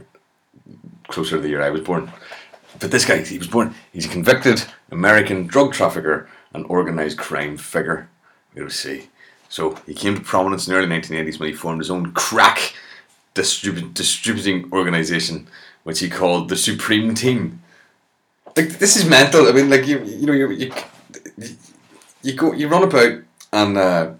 closer 1.08 1.36
to 1.36 1.42
the 1.42 1.48
year 1.48 1.62
I 1.62 1.70
was 1.70 1.82
born. 1.82 2.10
But 2.78 2.90
this 2.90 3.04
guy, 3.04 3.22
he 3.22 3.38
was 3.38 3.46
born, 3.46 3.74
he's 3.92 4.06
a 4.06 4.10
convicted 4.10 4.64
American 4.90 5.46
drug 5.46 5.72
trafficker 5.72 6.28
and 6.52 6.66
organised 6.66 7.18
crime 7.18 7.56
figure. 7.56 8.08
We'll 8.54 8.70
see. 8.70 9.08
So 9.48 9.74
he 9.86 9.94
came 9.94 10.16
to 10.16 10.20
prominence 10.20 10.66
in 10.66 10.74
the 10.74 10.78
early 10.78 10.88
1980s 10.88 11.38
when 11.38 11.48
he 11.48 11.54
formed 11.54 11.80
his 11.80 11.90
own 11.90 12.12
crack 12.12 12.74
distrib- 13.34 13.94
distributing 13.94 14.70
organisation, 14.72 15.46
which 15.84 16.00
he 16.00 16.10
called 16.10 16.48
the 16.48 16.56
Supreme 16.56 17.14
Team. 17.14 17.62
Like 18.56 18.78
this 18.78 18.96
is 18.96 19.04
mental. 19.04 19.46
I 19.48 19.52
mean, 19.52 19.70
like 19.70 19.86
you, 19.86 20.02
you 20.04 20.26
know, 20.26 20.32
you, 20.32 20.50
you, 20.50 20.72
you 22.22 22.32
go, 22.34 22.52
you 22.52 22.68
run 22.68 22.82
about 22.82 23.20
and 23.52 23.78
uh, 23.78 24.12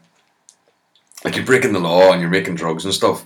like 1.24 1.36
you're 1.36 1.44
breaking 1.44 1.72
the 1.72 1.80
law 1.80 2.12
and 2.12 2.20
you're 2.20 2.30
making 2.30 2.54
drugs 2.54 2.84
and 2.84 2.94
stuff 2.94 3.24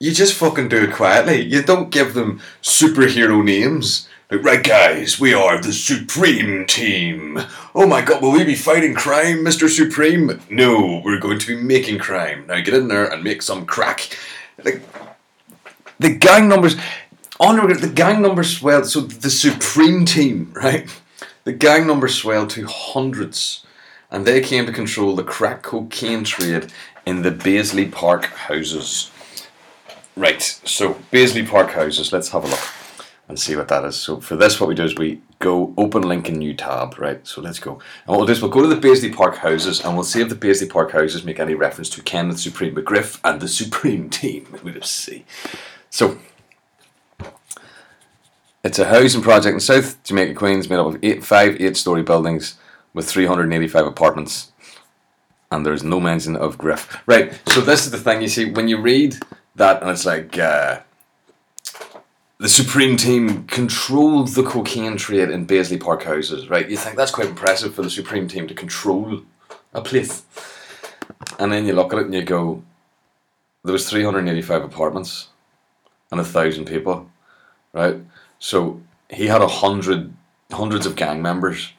you 0.00 0.12
just 0.12 0.34
fucking 0.34 0.68
do 0.68 0.84
it 0.84 0.92
quietly. 0.92 1.42
You 1.42 1.62
don't 1.62 1.90
give 1.90 2.14
them 2.14 2.40
superhero 2.62 3.42
names. 3.44 4.08
Like, 4.30 4.44
right, 4.44 4.62
guys, 4.62 5.18
we 5.18 5.34
are 5.34 5.60
the 5.60 5.72
Supreme 5.72 6.66
Team. 6.66 7.40
Oh 7.74 7.86
my 7.86 8.02
god, 8.02 8.22
will 8.22 8.32
we 8.32 8.44
be 8.44 8.54
fighting 8.54 8.94
crime, 8.94 9.38
Mr. 9.38 9.68
Supreme? 9.68 10.40
No, 10.50 11.00
we're 11.04 11.18
going 11.18 11.38
to 11.38 11.46
be 11.46 11.60
making 11.60 11.98
crime. 11.98 12.46
Now 12.46 12.60
get 12.60 12.74
in 12.74 12.88
there 12.88 13.06
and 13.06 13.24
make 13.24 13.42
some 13.42 13.66
crack. 13.66 14.16
Like, 14.62 14.82
the 15.98 16.14
gang 16.14 16.48
numbers, 16.48 16.76
on 17.40 17.56
the 17.56 17.88
gang 17.92 18.22
numbers 18.22 18.56
swelled. 18.56 18.86
So 18.86 19.00
the 19.00 19.30
Supreme 19.30 20.04
Team, 20.04 20.52
right? 20.54 20.88
The 21.42 21.52
gang 21.52 21.86
numbers 21.86 22.14
swelled 22.14 22.50
to 22.50 22.66
hundreds, 22.66 23.64
and 24.10 24.26
they 24.26 24.42
came 24.42 24.66
to 24.66 24.72
control 24.72 25.16
the 25.16 25.24
crack 25.24 25.62
cocaine 25.62 26.22
trade 26.22 26.72
in 27.04 27.22
the 27.22 27.32
Baisley 27.32 27.90
Park 27.90 28.26
houses. 28.26 29.10
Right, 30.18 30.42
so 30.42 30.94
Baisley 31.12 31.48
Park 31.48 31.70
houses, 31.70 32.12
let's 32.12 32.30
have 32.30 32.42
a 32.42 32.48
look 32.48 32.58
and 33.28 33.38
see 33.38 33.54
what 33.54 33.68
that 33.68 33.84
is. 33.84 33.94
So 33.94 34.20
for 34.20 34.34
this, 34.34 34.58
what 34.58 34.68
we 34.68 34.74
do 34.74 34.82
is 34.82 34.96
we 34.96 35.20
go 35.38 35.72
open 35.76 36.02
link 36.02 36.28
in 36.28 36.38
new 36.38 36.54
tab, 36.54 36.98
right? 36.98 37.24
So 37.24 37.40
let's 37.40 37.60
go. 37.60 37.74
And 37.74 37.80
what 38.06 38.16
we'll 38.16 38.26
do 38.26 38.32
is 38.32 38.42
we'll 38.42 38.50
go 38.50 38.62
to 38.62 38.66
the 38.66 38.80
Baisley 38.88 39.14
Park 39.14 39.36
houses 39.36 39.80
and 39.80 39.94
we'll 39.94 40.02
see 40.02 40.20
if 40.20 40.28
the 40.28 40.34
Baisley 40.34 40.68
Park 40.68 40.90
houses 40.90 41.22
make 41.22 41.38
any 41.38 41.54
reference 41.54 41.88
to 41.90 42.02
Kenneth 42.02 42.40
Supreme 42.40 42.74
McGriff 42.74 43.20
and 43.22 43.40
the 43.40 43.46
Supreme 43.46 44.10
Team. 44.10 44.58
We'll 44.64 44.74
just 44.74 44.92
see. 44.92 45.24
So 45.88 46.18
it's 48.64 48.80
a 48.80 48.86
housing 48.86 49.22
project 49.22 49.54
in 49.54 49.60
South 49.60 50.02
Jamaica, 50.02 50.34
Queens, 50.34 50.68
made 50.68 50.80
up 50.80 50.86
of 50.86 50.98
eight, 51.04 51.22
five 51.22 51.60
eight-story 51.60 52.02
buildings 52.02 52.56
with 52.92 53.08
385 53.08 53.86
apartments, 53.86 54.50
and 55.52 55.64
there's 55.64 55.84
no 55.84 56.00
mention 56.00 56.34
of 56.34 56.58
Griff. 56.58 57.00
Right. 57.06 57.38
So 57.46 57.60
this 57.60 57.84
is 57.84 57.92
the 57.92 57.98
thing. 57.98 58.20
You 58.20 58.28
see, 58.28 58.50
when 58.50 58.66
you 58.66 58.80
read 58.80 59.16
that, 59.58 59.82
and 59.82 59.90
it's 59.90 60.06
like. 60.06 60.38
Uh, 60.38 60.80
the 62.40 62.48
Supreme 62.48 62.96
Team 62.96 63.46
controlled 63.48 64.28
the 64.28 64.44
cocaine 64.44 64.96
trade 64.96 65.28
in 65.30 65.44
Baisley 65.44 65.80
Park 65.80 66.04
houses, 66.04 66.48
right? 66.48 66.70
You 66.70 66.76
think 66.76 66.96
that's 66.96 67.10
quite 67.10 67.26
impressive 67.26 67.74
for 67.74 67.82
the 67.82 67.90
Supreme 67.90 68.28
Team 68.28 68.46
to 68.46 68.54
control 68.54 69.22
a 69.74 69.82
place. 69.82 70.22
And 71.38 71.52
then 71.52 71.66
you 71.66 71.72
look 71.72 71.92
at 71.92 71.98
it 71.98 72.06
and 72.06 72.14
you 72.14 72.22
go, 72.22 72.62
there 73.64 73.72
was 73.72 73.90
385 73.90 74.62
apartments 74.62 75.28
and 76.12 76.20
a 76.20 76.24
thousand 76.24 76.66
people, 76.66 77.10
right? 77.72 77.96
So 78.38 78.80
he 79.10 79.26
had 79.26 79.42
a 79.42 79.48
hundred, 79.48 80.14
hundreds 80.52 80.86
of 80.86 80.94
gang 80.94 81.20
members. 81.20 81.72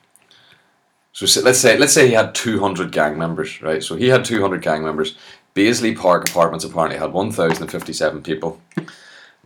So 1.14 1.42
let's 1.42 1.60
say 1.60 1.78
let's 1.78 1.94
say 1.94 2.08
he 2.08 2.14
had 2.14 2.36
200 2.36 2.92
gang 2.92 3.18
members, 3.18 3.62
right? 3.62 3.84
So 3.84 3.96
he 3.96 4.10
had 4.10 4.26
200 4.26 4.62
gang 4.62 4.84
members. 4.84 5.18
Baisley 5.60 5.94
Park 5.94 6.30
Apartments 6.30 6.64
apparently 6.64 6.98
had 6.98 7.12
1,057 7.12 8.24
people 8.24 8.62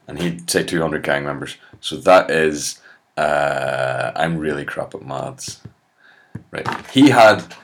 and 0.07 0.21
he'd 0.21 0.47
say 0.47 0.63
200 0.63 1.01
gang 1.01 1.23
members. 1.23 1.57
So 1.81 1.97
that 1.97 2.29
is, 2.29 2.79
uh, 3.17 4.11
I'm 4.15 4.37
really 4.37 4.63
crap 4.63 4.93
at 4.93 5.03
maths. 5.03 5.61
Right. 6.51 6.67
He 6.91 7.09
had 7.09 7.55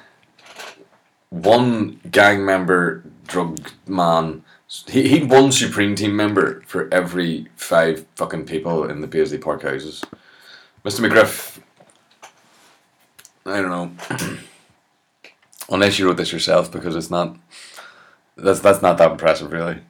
one 1.29 1.99
gang 2.09 2.43
member, 2.43 3.03
drug 3.27 3.69
man. 3.85 4.43
He, 4.87 5.07
he'd 5.09 5.29
one 5.29 5.51
Supreme 5.51 5.93
Team 5.93 6.15
member 6.15 6.63
for 6.65 6.91
every 6.91 7.49
five 7.55 8.07
fucking 8.15 8.45
people 8.45 8.89
in 8.89 9.01
the 9.01 9.07
Baisley 9.07 9.39
Park 9.39 9.61
houses. 9.61 10.03
Mr. 10.83 11.07
McGriff, 11.07 11.59
I 13.45 13.61
don't 13.61 13.69
know. 13.69 14.37
Unless 15.69 15.99
you 15.99 16.07
wrote 16.07 16.17
this 16.17 16.33
yourself, 16.33 16.71
because 16.71 16.95
it's 16.95 17.11
not. 17.11 17.37
That's 18.43 18.59
that's 18.59 18.81
not 18.81 18.97
that 18.97 19.11
impressive, 19.11 19.51
really. 19.51 19.81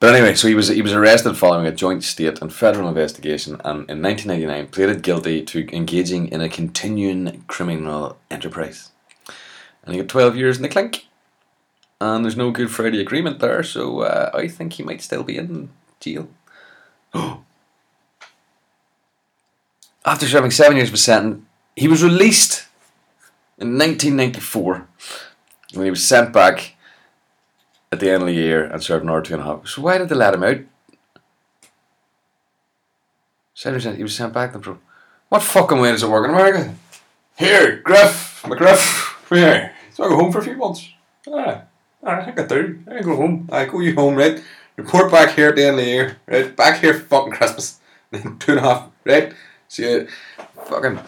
But 0.00 0.14
anyway, 0.14 0.34
so 0.34 0.46
he 0.46 0.54
was 0.54 0.68
he 0.68 0.82
was 0.82 0.92
arrested 0.92 1.36
following 1.36 1.66
a 1.66 1.72
joint 1.72 2.04
state 2.04 2.40
and 2.40 2.52
federal 2.52 2.88
investigation, 2.88 3.54
and 3.64 3.90
in 3.90 4.00
1999 4.00 4.68
pleaded 4.68 5.02
guilty 5.02 5.42
to 5.42 5.68
engaging 5.74 6.28
in 6.28 6.40
a 6.40 6.48
continuing 6.48 7.42
criminal 7.48 8.16
enterprise, 8.30 8.92
and 9.82 9.94
he 9.94 10.00
got 10.00 10.08
12 10.08 10.36
years 10.36 10.56
in 10.56 10.62
the 10.62 10.68
clink. 10.68 11.06
And 12.00 12.24
there's 12.24 12.36
no 12.36 12.52
Good 12.52 12.70
Friday 12.70 13.00
agreement 13.00 13.40
there, 13.40 13.64
so 13.64 14.02
uh, 14.02 14.30
I 14.32 14.46
think 14.46 14.74
he 14.74 14.84
might 14.84 15.02
still 15.02 15.24
be 15.24 15.36
in 15.36 15.70
jail. 15.98 16.28
After 20.04 20.26
serving 20.26 20.52
seven 20.52 20.76
years 20.76 20.90
of 20.90 20.98
sentence, 21.00 21.44
he 21.74 21.88
was 21.88 22.04
released 22.04 22.68
in 23.58 23.76
1994 23.76 24.86
when 25.74 25.84
he 25.84 25.90
was 25.90 26.06
sent 26.06 26.32
back 26.32 26.76
at 27.90 28.00
the 28.00 28.10
end 28.10 28.22
of 28.22 28.28
the 28.28 28.34
year 28.34 28.64
and 28.64 28.82
served 28.82 29.04
another 29.04 29.22
two 29.22 29.34
and 29.34 29.42
a 29.42 29.46
half. 29.46 29.66
So 29.68 29.82
why 29.82 29.98
did 29.98 30.08
they 30.08 30.14
let 30.14 30.34
him 30.34 30.42
out? 30.42 30.58
Seven 33.54 33.96
he 33.96 34.02
was 34.02 34.14
sent 34.14 34.32
back 34.32 34.52
then, 34.52 34.60
bro. 34.60 34.78
What 35.28 35.42
fucking 35.42 35.80
way 35.80 35.90
does 35.90 36.02
it 36.02 36.08
work 36.08 36.24
in 36.24 36.34
America? 36.34 36.74
Here, 37.36 37.80
Griff, 37.84 38.42
McGriff, 38.44 39.26
come 39.28 39.38
here. 39.38 39.72
So 39.92 40.04
I 40.04 40.08
go 40.08 40.16
home 40.16 40.32
for 40.32 40.38
a 40.38 40.44
few 40.44 40.56
months. 40.56 40.88
Ah, 41.28 41.62
I 42.02 42.24
think 42.24 42.38
I 42.38 42.46
do. 42.46 42.80
I 42.90 43.02
go 43.02 43.16
home. 43.16 43.48
I 43.52 43.64
go 43.64 43.80
you 43.80 43.94
home, 43.94 44.14
right? 44.14 44.42
Report 44.76 45.10
back 45.10 45.34
here 45.34 45.48
at 45.48 45.56
the 45.56 45.64
end 45.64 45.78
of 45.78 45.84
the 45.84 45.90
year, 45.90 46.16
right? 46.26 46.54
Back 46.54 46.80
here 46.80 46.94
for 46.94 47.04
fucking 47.06 47.32
Christmas. 47.32 47.80
Two 48.38 48.52
and 48.52 48.58
a 48.58 48.62
half, 48.62 48.90
right? 49.04 49.34
See 49.66 49.90
you 49.90 50.08
fucking 50.64 51.00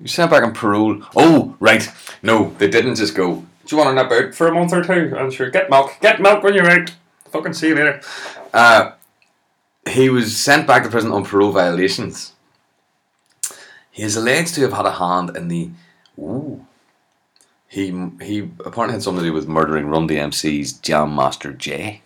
you 0.00 0.08
sent 0.08 0.30
back 0.30 0.42
on 0.42 0.54
parole. 0.54 1.02
Oh, 1.14 1.56
right. 1.60 1.86
No, 2.22 2.54
they 2.58 2.68
didn't 2.68 2.94
just 2.94 3.14
go, 3.14 3.44
do 3.70 3.76
you 3.76 3.82
want 3.82 3.96
to 3.96 4.02
nip 4.02 4.12
out 4.12 4.34
for 4.34 4.48
a 4.48 4.52
month 4.52 4.72
or 4.72 4.82
two? 4.82 5.14
And 5.16 5.32
sure, 5.32 5.48
get 5.48 5.70
milk. 5.70 5.96
Get 6.00 6.20
milk 6.20 6.42
when 6.42 6.54
you're 6.54 6.68
out. 6.68 6.90
Fucking 7.30 7.52
see 7.52 7.68
you 7.68 7.76
later. 7.76 8.00
Uh, 8.52 8.92
he 9.88 10.08
was 10.08 10.36
sent 10.36 10.66
back 10.66 10.82
to 10.82 10.90
prison 10.90 11.12
on 11.12 11.24
parole 11.24 11.52
violations. 11.52 12.32
He 13.90 14.02
is 14.02 14.16
alleged 14.16 14.54
to 14.56 14.62
have 14.62 14.72
had 14.72 14.86
a 14.86 14.92
hand 14.92 15.36
in 15.36 15.48
the. 15.48 15.70
Ooh. 16.18 16.66
He, 17.68 17.86
he 18.20 18.50
apparently 18.64 18.94
had 18.94 19.02
something 19.04 19.22
to 19.22 19.30
do 19.30 19.32
with 19.32 19.46
murdering 19.46 19.86
Run 19.86 20.08
DMC's 20.08 20.72
Jam 20.72 21.14
Master 21.14 21.52
Jay. 21.52 22.02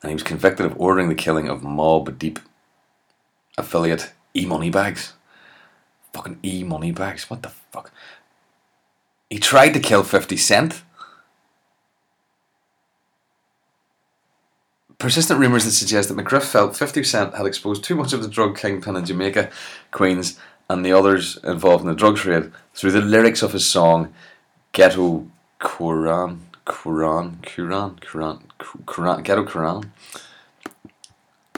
And 0.00 0.10
he 0.10 0.14
was 0.14 0.22
convicted 0.22 0.64
of 0.64 0.80
ordering 0.80 1.08
the 1.08 1.16
killing 1.16 1.48
of 1.48 1.62
Mobb 1.62 2.16
Deep 2.16 2.38
affiliate 3.58 4.12
E 4.36 4.46
Money 4.46 4.70
Bags. 4.70 5.14
Fucking 6.12 6.38
E 6.44 6.62
Money 6.62 6.92
Bags. 6.92 7.28
What 7.28 7.42
the 7.42 7.48
fuck? 7.48 7.90
He 9.30 9.38
tried 9.38 9.74
to 9.74 9.80
kill 9.80 10.02
50 10.02 10.36
Cent. 10.36 10.82
Persistent 14.98 15.40
rumours 15.40 15.64
that 15.64 15.72
suggest 15.72 16.08
that 16.08 16.16
McGriff 16.16 16.44
felt 16.44 16.76
50 16.76 17.04
Cent 17.04 17.34
had 17.34 17.46
exposed 17.46 17.84
too 17.84 17.94
much 17.94 18.12
of 18.12 18.22
the 18.22 18.28
drug 18.28 18.56
kingpin 18.56 18.96
in 18.96 19.04
Jamaica, 19.04 19.50
Queens, 19.90 20.38
and 20.70 20.84
the 20.84 20.92
others 20.92 21.38
involved 21.44 21.82
in 21.82 21.88
the 21.88 21.94
drug 21.94 22.16
trade 22.16 22.50
through 22.74 22.92
the 22.92 23.00
lyrics 23.00 23.42
of 23.42 23.52
his 23.52 23.66
song 23.66 24.14
Ghetto 24.72 25.26
Quran. 25.60 26.38
Quran, 26.66 27.36
Quran, 27.42 27.98
Quran, 28.00 28.40
Quran, 28.58 29.22
Ghetto 29.22 29.44
Quran. 29.44 29.90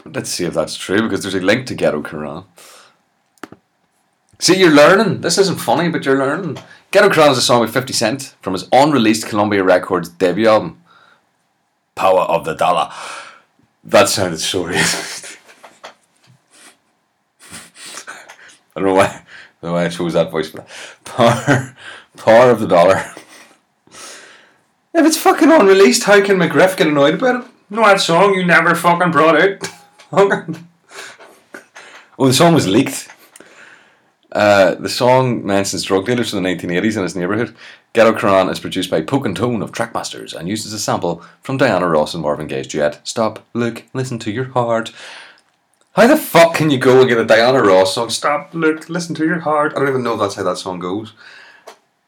Let's 0.04 0.30
see 0.30 0.44
if 0.44 0.54
that's 0.54 0.76
true 0.76 1.02
because 1.02 1.22
there's 1.22 1.34
a 1.34 1.40
link 1.40 1.66
to 1.66 1.74
Ghetto 1.74 2.02
Quran. 2.02 2.44
See, 4.38 4.58
you're 4.58 4.70
learning. 4.70 5.22
This 5.22 5.38
isn't 5.38 5.58
funny, 5.58 5.88
but 5.88 6.04
you're 6.04 6.18
learning. 6.18 6.58
Ghetto 6.90 7.10
Crown 7.10 7.32
is 7.32 7.38
a 7.38 7.42
song 7.42 7.60
with 7.60 7.74
50 7.74 7.92
Cent 7.92 8.34
from 8.40 8.54
his 8.54 8.66
unreleased 8.72 9.26
Columbia 9.28 9.62
Records 9.62 10.08
debut 10.08 10.48
album, 10.48 10.82
Power 11.94 12.22
of 12.22 12.46
the 12.46 12.54
Dollar. 12.54 12.90
That 13.84 14.08
sounded 14.08 14.38
so 14.38 14.64
racist. 14.64 15.36
I 18.74 18.80
don't 18.80 18.88
know 18.88 18.94
why, 18.94 19.04
I 19.04 19.22
don't 19.60 19.70
know 19.70 19.72
why 19.74 19.84
I 19.84 19.88
chose 19.90 20.14
that 20.14 20.30
voice 20.30 20.50
that. 20.52 20.66
Power, 21.04 21.76
power 22.16 22.50
of 22.50 22.60
the 22.60 22.66
Dollar. 22.66 23.04
If 24.94 25.04
it's 25.04 25.18
fucking 25.18 25.50
unreleased, 25.50 26.04
how 26.04 26.24
can 26.24 26.38
McGriff 26.38 26.78
get 26.78 26.86
annoyed 26.86 27.14
about 27.14 27.44
it? 27.44 27.50
No, 27.68 27.82
that 27.82 28.00
song 28.00 28.32
you 28.32 28.46
never 28.46 28.74
fucking 28.74 29.10
brought 29.10 29.38
out. 29.38 29.68
oh, 32.18 32.26
the 32.26 32.32
song 32.32 32.54
was 32.54 32.66
leaked. 32.66 33.08
Uh, 34.32 34.74
the 34.74 34.88
song 34.88 35.44
mentions 35.44 35.84
drug 35.84 36.04
dealers 36.04 36.30
from 36.30 36.42
the 36.42 36.48
1980s 36.48 36.96
in 36.96 37.02
his 37.02 37.16
neighbourhood. 37.16 37.56
Ghetto 37.94 38.12
Quran 38.12 38.50
is 38.50 38.60
produced 38.60 38.90
by 38.90 39.00
Poke 39.00 39.24
and 39.24 39.34
Tone 39.34 39.62
of 39.62 39.72
Trackmasters 39.72 40.34
and 40.34 40.48
used 40.48 40.66
as 40.66 40.72
a 40.74 40.78
sample 40.78 41.22
from 41.40 41.56
Diana 41.56 41.88
Ross 41.88 42.12
and 42.12 42.22
Marvin 42.22 42.46
Gaye's 42.46 42.66
duet 42.66 43.00
Stop, 43.08 43.44
Look, 43.54 43.84
Listen 43.94 44.18
to 44.20 44.30
Your 44.30 44.44
Heart. 44.44 44.92
How 45.92 46.06
the 46.06 46.16
fuck 46.16 46.54
can 46.54 46.70
you 46.70 46.78
go 46.78 47.00
and 47.00 47.08
get 47.08 47.18
a 47.18 47.24
Diana 47.24 47.62
Ross 47.62 47.94
song, 47.94 48.10
Stop, 48.10 48.52
Look, 48.52 48.88
Listen 48.90 49.14
to 49.16 49.24
Your 49.24 49.40
Heart? 49.40 49.72
I 49.72 49.78
don't 49.78 49.88
even 49.88 50.02
know 50.02 50.14
if 50.14 50.20
that's 50.20 50.34
how 50.34 50.42
that 50.42 50.58
song 50.58 50.78
goes. 50.78 51.14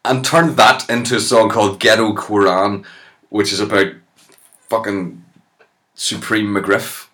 And 0.05 0.25
turn 0.25 0.55
that 0.57 0.89
into 0.91 1.17
a 1.17 1.21
song 1.21 1.49
called 1.49 1.81
Ghetto 1.81 2.13
Quran, 2.13 2.85
which 3.31 3.53
is 3.53 3.61
about 3.61 3.93
fucking 4.69 5.25
Supreme 5.95 6.49
McGriff 6.49 7.09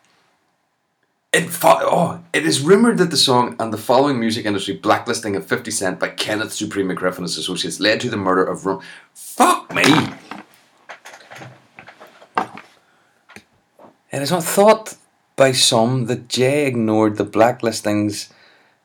it, 1.36 1.58
oh, 1.62 2.20
it 2.32 2.46
is 2.46 2.60
rumored 2.60 2.96
that 2.98 3.10
the 3.10 3.16
song 3.16 3.56
and 3.58 3.70
the 3.72 3.78
following 3.78 4.18
music 4.18 4.46
industry 4.46 4.74
blacklisting 4.74 5.36
of 5.36 5.46
50 5.46 5.70
Cent 5.70 6.00
by 6.00 6.08
Kenneth 6.08 6.52
Supreme 6.52 6.88
McGriff 6.88 7.16
and 7.16 7.24
his 7.24 7.36
associates 7.36 7.78
led 7.78 8.00
to 8.00 8.08
the 8.08 8.16
murder 8.16 8.42
of 8.42 8.64
Ron. 8.64 8.82
Fuck 9.12 9.74
me! 9.74 9.82
It 14.10 14.22
is 14.22 14.30
not 14.30 14.44
thought 14.44 14.96
by 15.36 15.52
some 15.52 16.06
that 16.06 16.28
Jay 16.28 16.66
ignored 16.66 17.18
the 17.18 17.26
blacklistings 17.26 18.32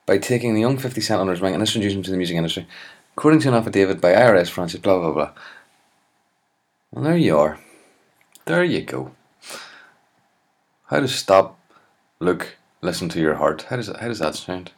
by 0.06 0.18
taking 0.18 0.54
the 0.54 0.60
young 0.60 0.78
50 0.78 1.00
Cent 1.00 1.22
under 1.22 1.32
his 1.32 1.42
wing 1.42 1.54
and 1.54 1.62
introducing 1.62 2.00
him 2.00 2.04
to 2.04 2.12
the 2.12 2.18
music 2.18 2.36
industry. 2.36 2.68
According 3.16 3.40
to 3.42 3.48
an 3.48 3.54
affidavit 3.54 4.02
by 4.02 4.12
IRS 4.12 4.50
Francis, 4.50 4.82
blah 4.82 5.00
blah 5.00 5.14
blah. 5.14 5.32
Well, 6.92 7.06
there 7.06 7.18
you 7.18 7.38
are. 7.38 7.60
There 8.44 8.64
you 8.66 8.82
go. 8.82 9.12
How 10.88 11.00
to 11.00 11.08
stop 11.08 11.58
Look, 12.22 12.58
listen 12.82 13.10
to 13.10 13.20
your 13.20 13.34
heart. 13.34 13.64
How 13.64 13.78
does 13.78 13.88
that, 13.88 13.98
how 13.98 14.08
does 14.08 14.20
that 14.20 14.36
sound? 14.36 14.72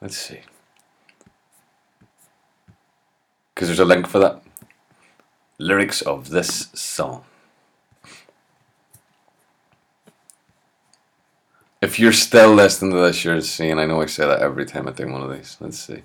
Let's 0.00 0.16
see. 0.16 0.40
Because 3.54 3.68
there's 3.68 3.78
a 3.78 3.84
link 3.84 4.08
for 4.08 4.18
that. 4.18 4.42
Lyrics 5.58 6.02
of 6.02 6.30
this 6.30 6.70
song. 6.74 7.24
If 11.80 12.00
you're 12.00 12.12
still 12.12 12.52
listening 12.52 12.90
to 12.90 12.98
this, 12.98 13.24
you're 13.24 13.40
seeing. 13.40 13.78
I 13.78 13.86
know 13.86 14.02
I 14.02 14.06
say 14.06 14.26
that 14.26 14.42
every 14.42 14.66
time 14.66 14.88
I 14.88 14.90
do 14.90 15.06
one 15.06 15.22
of 15.22 15.30
these. 15.30 15.56
Let's 15.60 15.78
see. 15.78 16.02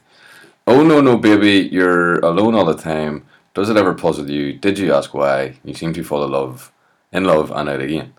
Oh 0.68 0.84
no, 0.84 1.02
no, 1.02 1.18
baby, 1.18 1.68
you're 1.72 2.20
alone 2.20 2.54
all 2.54 2.66
the 2.66 2.76
time. 2.76 3.26
Does 3.56 3.68
it 3.68 3.78
ever 3.78 3.96
puzzle 3.96 4.30
you? 4.30 4.54
Did 4.54 4.78
you 4.78 4.94
ask 4.94 5.16
why? 5.16 5.56
You 5.64 5.74
seem 5.74 5.92
to 5.94 6.04
fall 6.04 6.24
in 6.24 6.32
love, 6.32 6.72
in 7.12 7.24
love, 7.24 7.52
and 7.52 7.68
out 7.68 7.82
again. 7.82 8.14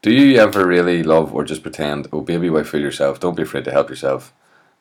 Do 0.00 0.12
you 0.12 0.38
ever 0.38 0.66
really 0.66 1.02
love 1.02 1.34
or 1.34 1.44
just 1.44 1.62
pretend? 1.62 2.08
Oh, 2.12 2.20
baby, 2.20 2.50
why 2.50 2.62
fool 2.62 2.80
yourself? 2.80 3.18
Don't 3.18 3.34
be 3.36 3.42
afraid 3.42 3.64
to 3.64 3.72
help 3.72 3.90
yourself. 3.90 4.32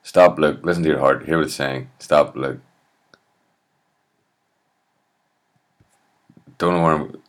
Stop, 0.04 0.38
look, 0.38 0.64
listen 0.64 0.84
to 0.84 0.90
your 0.90 1.00
heart. 1.00 1.26
Hear 1.26 1.38
what 1.38 1.48
it's 1.48 1.56
saying. 1.56 1.90
Stop, 2.00 2.36
look. 2.36 2.60
Don't 6.58 6.76
know 6.76 6.84
where 6.84 6.94
I'm. 6.94 7.22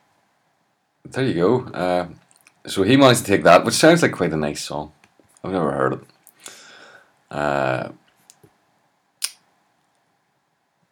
There 1.05 1.25
you 1.25 1.35
go. 1.35 1.61
Uh, 1.69 2.09
so 2.67 2.83
he 2.83 2.97
managed 2.97 3.21
to 3.21 3.27
take 3.27 3.45
that, 3.45 3.65
which 3.65 3.75
sounds 3.75 4.03
like 4.03 4.13
quite 4.13 4.33
a 4.33 4.37
nice 4.37 4.63
song. 4.63 4.93
I've 5.43 5.53
never 5.53 5.73
heard 5.73 5.93
it. 5.95 6.01
Uh, 7.31 7.89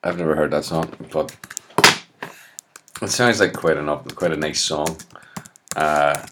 I've 0.03 0.19
never 0.19 0.37
heard 0.37 0.51
that 0.53 0.65
song, 0.65 0.95
but 1.13 1.37
it 3.03 3.09
sounds 3.11 3.41
like 3.41 3.53
quite 3.53 3.77
enough, 3.77 4.07
quite 4.15 4.33
a 4.33 4.37
nice 4.37 4.63
song. 4.63 4.97
Uh, 5.75 6.27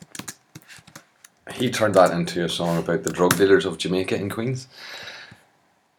he 1.54 1.70
turned 1.70 1.94
that 1.94 2.10
into 2.10 2.44
a 2.44 2.48
song 2.48 2.78
about 2.78 3.02
the 3.04 3.12
drug 3.12 3.36
dealers 3.36 3.64
of 3.64 3.78
Jamaica 3.78 4.16
and 4.16 4.30
Queens. 4.30 4.68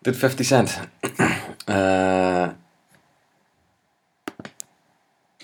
Did 0.04 0.16
Fifty 0.16 0.44
Cent. 0.44 0.78
uh, 1.68 2.54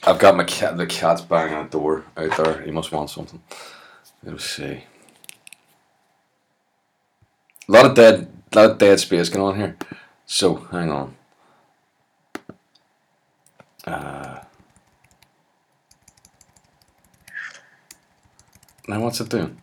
I've 0.03 0.19
got 0.19 0.35
my 0.35 0.43
cat. 0.43 0.77
The 0.77 0.85
cat's 0.85 1.21
banging 1.21 1.55
at 1.55 1.71
the 1.71 1.79
door 1.79 2.05
out 2.17 2.37
there. 2.37 2.61
He 2.61 2.71
must 2.71 2.91
want 2.91 3.09
something. 3.09 3.41
Let's 4.23 4.45
see. 4.45 4.83
A 7.67 7.71
lot 7.71 7.85
of 7.85 7.95
dead, 7.95 8.27
lot 8.53 8.71
of 8.71 8.77
dead 8.77 8.99
space 8.99 9.29
going 9.29 9.53
on 9.53 9.59
here. 9.59 9.77
So 10.25 10.55
hang 10.55 10.91
on. 10.91 11.15
Uh, 13.85 14.41
now 18.87 19.01
what's 19.01 19.21
it 19.21 19.29
doing? 19.29 19.59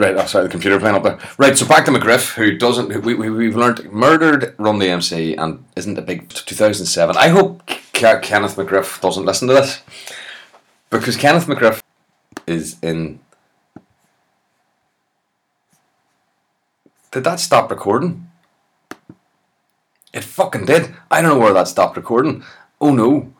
Right, 0.00 0.16
oh, 0.16 0.24
sorry, 0.24 0.44
the 0.44 0.50
computer 0.50 0.80
playing 0.80 0.96
up 0.96 1.02
there. 1.02 1.18
Right, 1.36 1.58
so 1.58 1.68
back 1.68 1.84
to 1.84 1.90
McGriff, 1.90 2.32
who 2.32 2.56
doesn't, 2.56 2.90
who 2.90 3.02
we, 3.02 3.12
we, 3.12 3.28
we've 3.28 3.54
learned, 3.54 3.92
murdered 3.92 4.54
Run 4.56 4.78
the 4.78 4.88
MC 4.88 5.34
and 5.34 5.62
isn't 5.76 5.98
a 5.98 6.00
big 6.00 6.30
2007. 6.30 7.18
I 7.18 7.28
hope 7.28 7.66
Ke- 7.66 8.22
Kenneth 8.22 8.56
McGriff 8.56 8.98
doesn't 9.02 9.26
listen 9.26 9.46
to 9.48 9.52
this 9.52 9.82
because 10.88 11.18
Kenneth 11.18 11.44
McGriff 11.44 11.82
is 12.46 12.78
in. 12.80 13.20
Did 17.10 17.24
that 17.24 17.38
stop 17.38 17.70
recording? 17.70 18.26
It 20.14 20.24
fucking 20.24 20.64
did. 20.64 20.94
I 21.10 21.20
don't 21.20 21.32
know 21.32 21.38
where 21.38 21.52
that 21.52 21.68
stopped 21.68 21.98
recording. 21.98 22.42
Oh 22.80 22.94
no. 22.94 23.34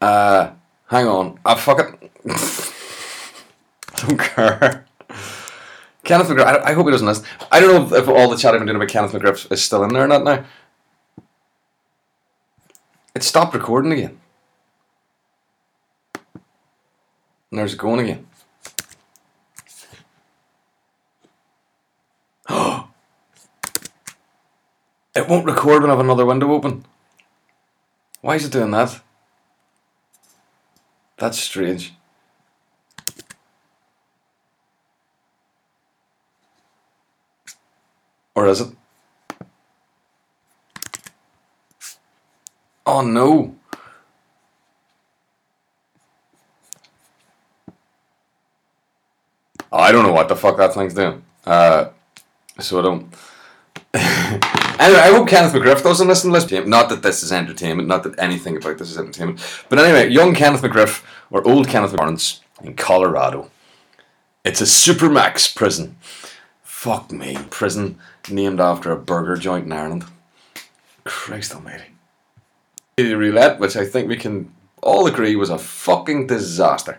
Uh, 0.00 0.52
hang 0.86 1.06
on. 1.06 1.38
I 1.44 1.56
fuck 1.56 1.78
it. 1.78 2.10
don't 3.96 4.18
care. 4.18 4.86
Kenneth 6.10 6.26
McGriff. 6.26 6.44
I, 6.44 6.70
I 6.70 6.72
hope 6.72 6.86
he 6.86 6.90
doesn't 6.90 7.06
listen. 7.06 7.24
I 7.52 7.60
don't 7.60 7.72
know 7.72 7.86
if, 7.96 8.02
if 8.02 8.08
all 8.08 8.28
the 8.28 8.36
chat 8.36 8.52
I've 8.52 8.58
been 8.58 8.66
doing 8.66 8.74
about 8.74 8.88
Kenneth 8.88 9.12
McGriff 9.12 9.52
is 9.52 9.62
still 9.62 9.84
in 9.84 9.92
there 9.92 10.02
or 10.02 10.08
not 10.08 10.24
now. 10.24 10.44
It 13.14 13.22
stopped 13.22 13.54
recording 13.54 13.92
again. 13.92 14.18
And 17.52 17.60
there's 17.60 17.74
it 17.74 17.78
going 17.78 18.00
again. 18.00 18.26
it 25.14 25.28
won't 25.28 25.46
record 25.46 25.82
when 25.82 25.92
I 25.92 25.94
have 25.94 26.00
another 26.00 26.26
window 26.26 26.50
open. 26.50 26.86
Why 28.20 28.34
is 28.34 28.44
it 28.46 28.50
doing 28.50 28.72
that? 28.72 29.00
That's 31.18 31.38
strange. 31.38 31.92
Or 38.40 38.46
is 38.46 38.62
it? 38.62 38.68
Oh 42.86 43.02
no. 43.02 43.54
Oh, 49.70 49.78
I 49.78 49.92
don't 49.92 50.04
know 50.04 50.12
what 50.14 50.30
the 50.30 50.36
fuck 50.36 50.56
that 50.56 50.72
thing's 50.72 50.94
doing. 50.94 51.22
Uh, 51.44 51.90
so 52.58 52.78
I 52.78 52.82
don't. 52.82 53.14
anyway, 53.92 55.00
I 55.00 55.10
hope 55.12 55.28
Kenneth 55.28 55.52
McGriff 55.52 55.82
doesn't 55.82 56.08
listen 56.08 56.32
to 56.32 56.40
this. 56.40 56.66
Not 56.66 56.88
that 56.88 57.02
this 57.02 57.22
is 57.22 57.32
entertainment, 57.32 57.88
not 57.88 58.04
that 58.04 58.18
anything 58.18 58.56
about 58.56 58.78
this 58.78 58.90
is 58.90 58.96
entertainment. 58.96 59.38
But 59.68 59.80
anyway, 59.80 60.08
young 60.08 60.34
Kenneth 60.34 60.62
McGriff, 60.62 61.04
or 61.30 61.46
old 61.46 61.68
Kenneth 61.68 61.92
McGriff 61.92 62.40
in 62.62 62.74
Colorado. 62.74 63.50
It's 64.46 64.62
a 64.62 64.64
supermax 64.64 65.54
prison. 65.54 65.98
Fuck 66.80 67.12
me. 67.12 67.36
Prison 67.50 67.98
named 68.30 68.58
after 68.58 68.90
a 68.90 68.96
burger 68.96 69.36
joint 69.36 69.66
in 69.66 69.72
Ireland. 69.72 70.06
Christ 71.04 71.54
almighty. 71.54 71.84
The 72.96 73.12
roulette, 73.12 73.60
which 73.60 73.76
I 73.76 73.84
think 73.84 74.08
we 74.08 74.16
can 74.16 74.50
all 74.82 75.06
agree 75.06 75.36
was 75.36 75.50
a 75.50 75.58
fucking 75.58 76.28
disaster. 76.28 76.98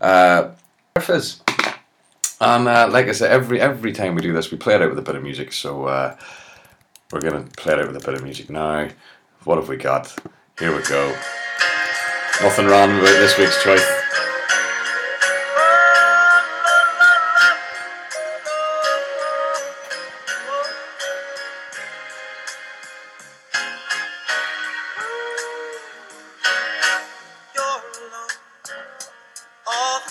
Uh. 0.00 0.52
And 0.96 2.68
uh, 2.68 2.88
like 2.90 3.08
I 3.08 3.12
said, 3.12 3.30
every 3.30 3.60
every 3.60 3.92
time 3.92 4.14
we 4.14 4.22
do 4.22 4.32
this, 4.32 4.50
we 4.50 4.56
play 4.56 4.76
it 4.76 4.80
out 4.80 4.88
with 4.88 4.98
a 4.98 5.02
bit 5.02 5.14
of 5.14 5.22
music. 5.22 5.52
So 5.52 5.84
uh, 5.84 6.16
we're 7.12 7.20
gonna 7.20 7.44
play 7.58 7.74
it 7.74 7.80
out 7.80 7.88
with 7.88 8.02
a 8.02 8.06
bit 8.06 8.14
of 8.14 8.24
music 8.24 8.48
now. 8.48 8.88
What 9.44 9.58
have 9.58 9.68
we 9.68 9.76
got? 9.76 10.18
Here 10.58 10.74
we 10.74 10.82
go. 10.84 11.14
Nothing 12.40 12.64
wrong 12.64 12.98
about 12.98 13.02
this 13.02 13.36
week's 13.36 13.62
choice. 13.62 13.97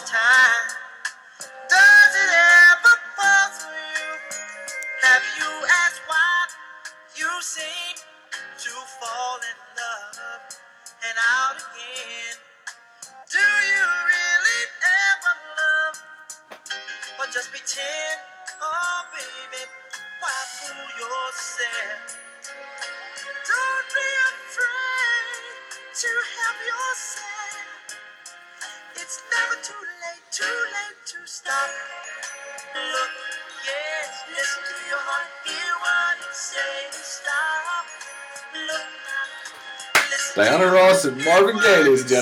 Time. 0.06 0.37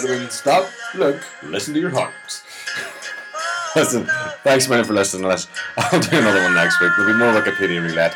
Gentlemen. 0.01 0.29
Stop, 0.29 0.69
look, 0.95 1.23
listen 1.43 1.73
to 1.73 1.79
your 1.79 1.89
hearts. 1.89 2.43
Oh, 2.77 3.71
Listen, 3.75 4.07
thanks 4.43 4.69
man 4.69 4.85
for 4.85 4.93
listening 4.93 5.23
to 5.23 5.29
this. 5.29 5.47
I'll 5.77 5.99
do 5.99 6.17
another 6.17 6.41
one 6.43 6.53
next 6.53 6.79
week. 6.79 6.91
There'll 6.97 7.11
be 7.11 7.19
more 7.19 7.33
Wikipedia 7.33 7.81
roulette. 7.81 8.13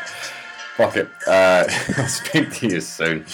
Fuck 0.76 0.96
it. 0.96 1.10
Uh, 1.26 1.64
I'll 1.98 2.08
speak 2.08 2.52
to 2.54 2.68
you 2.68 2.80
soon. 2.80 3.26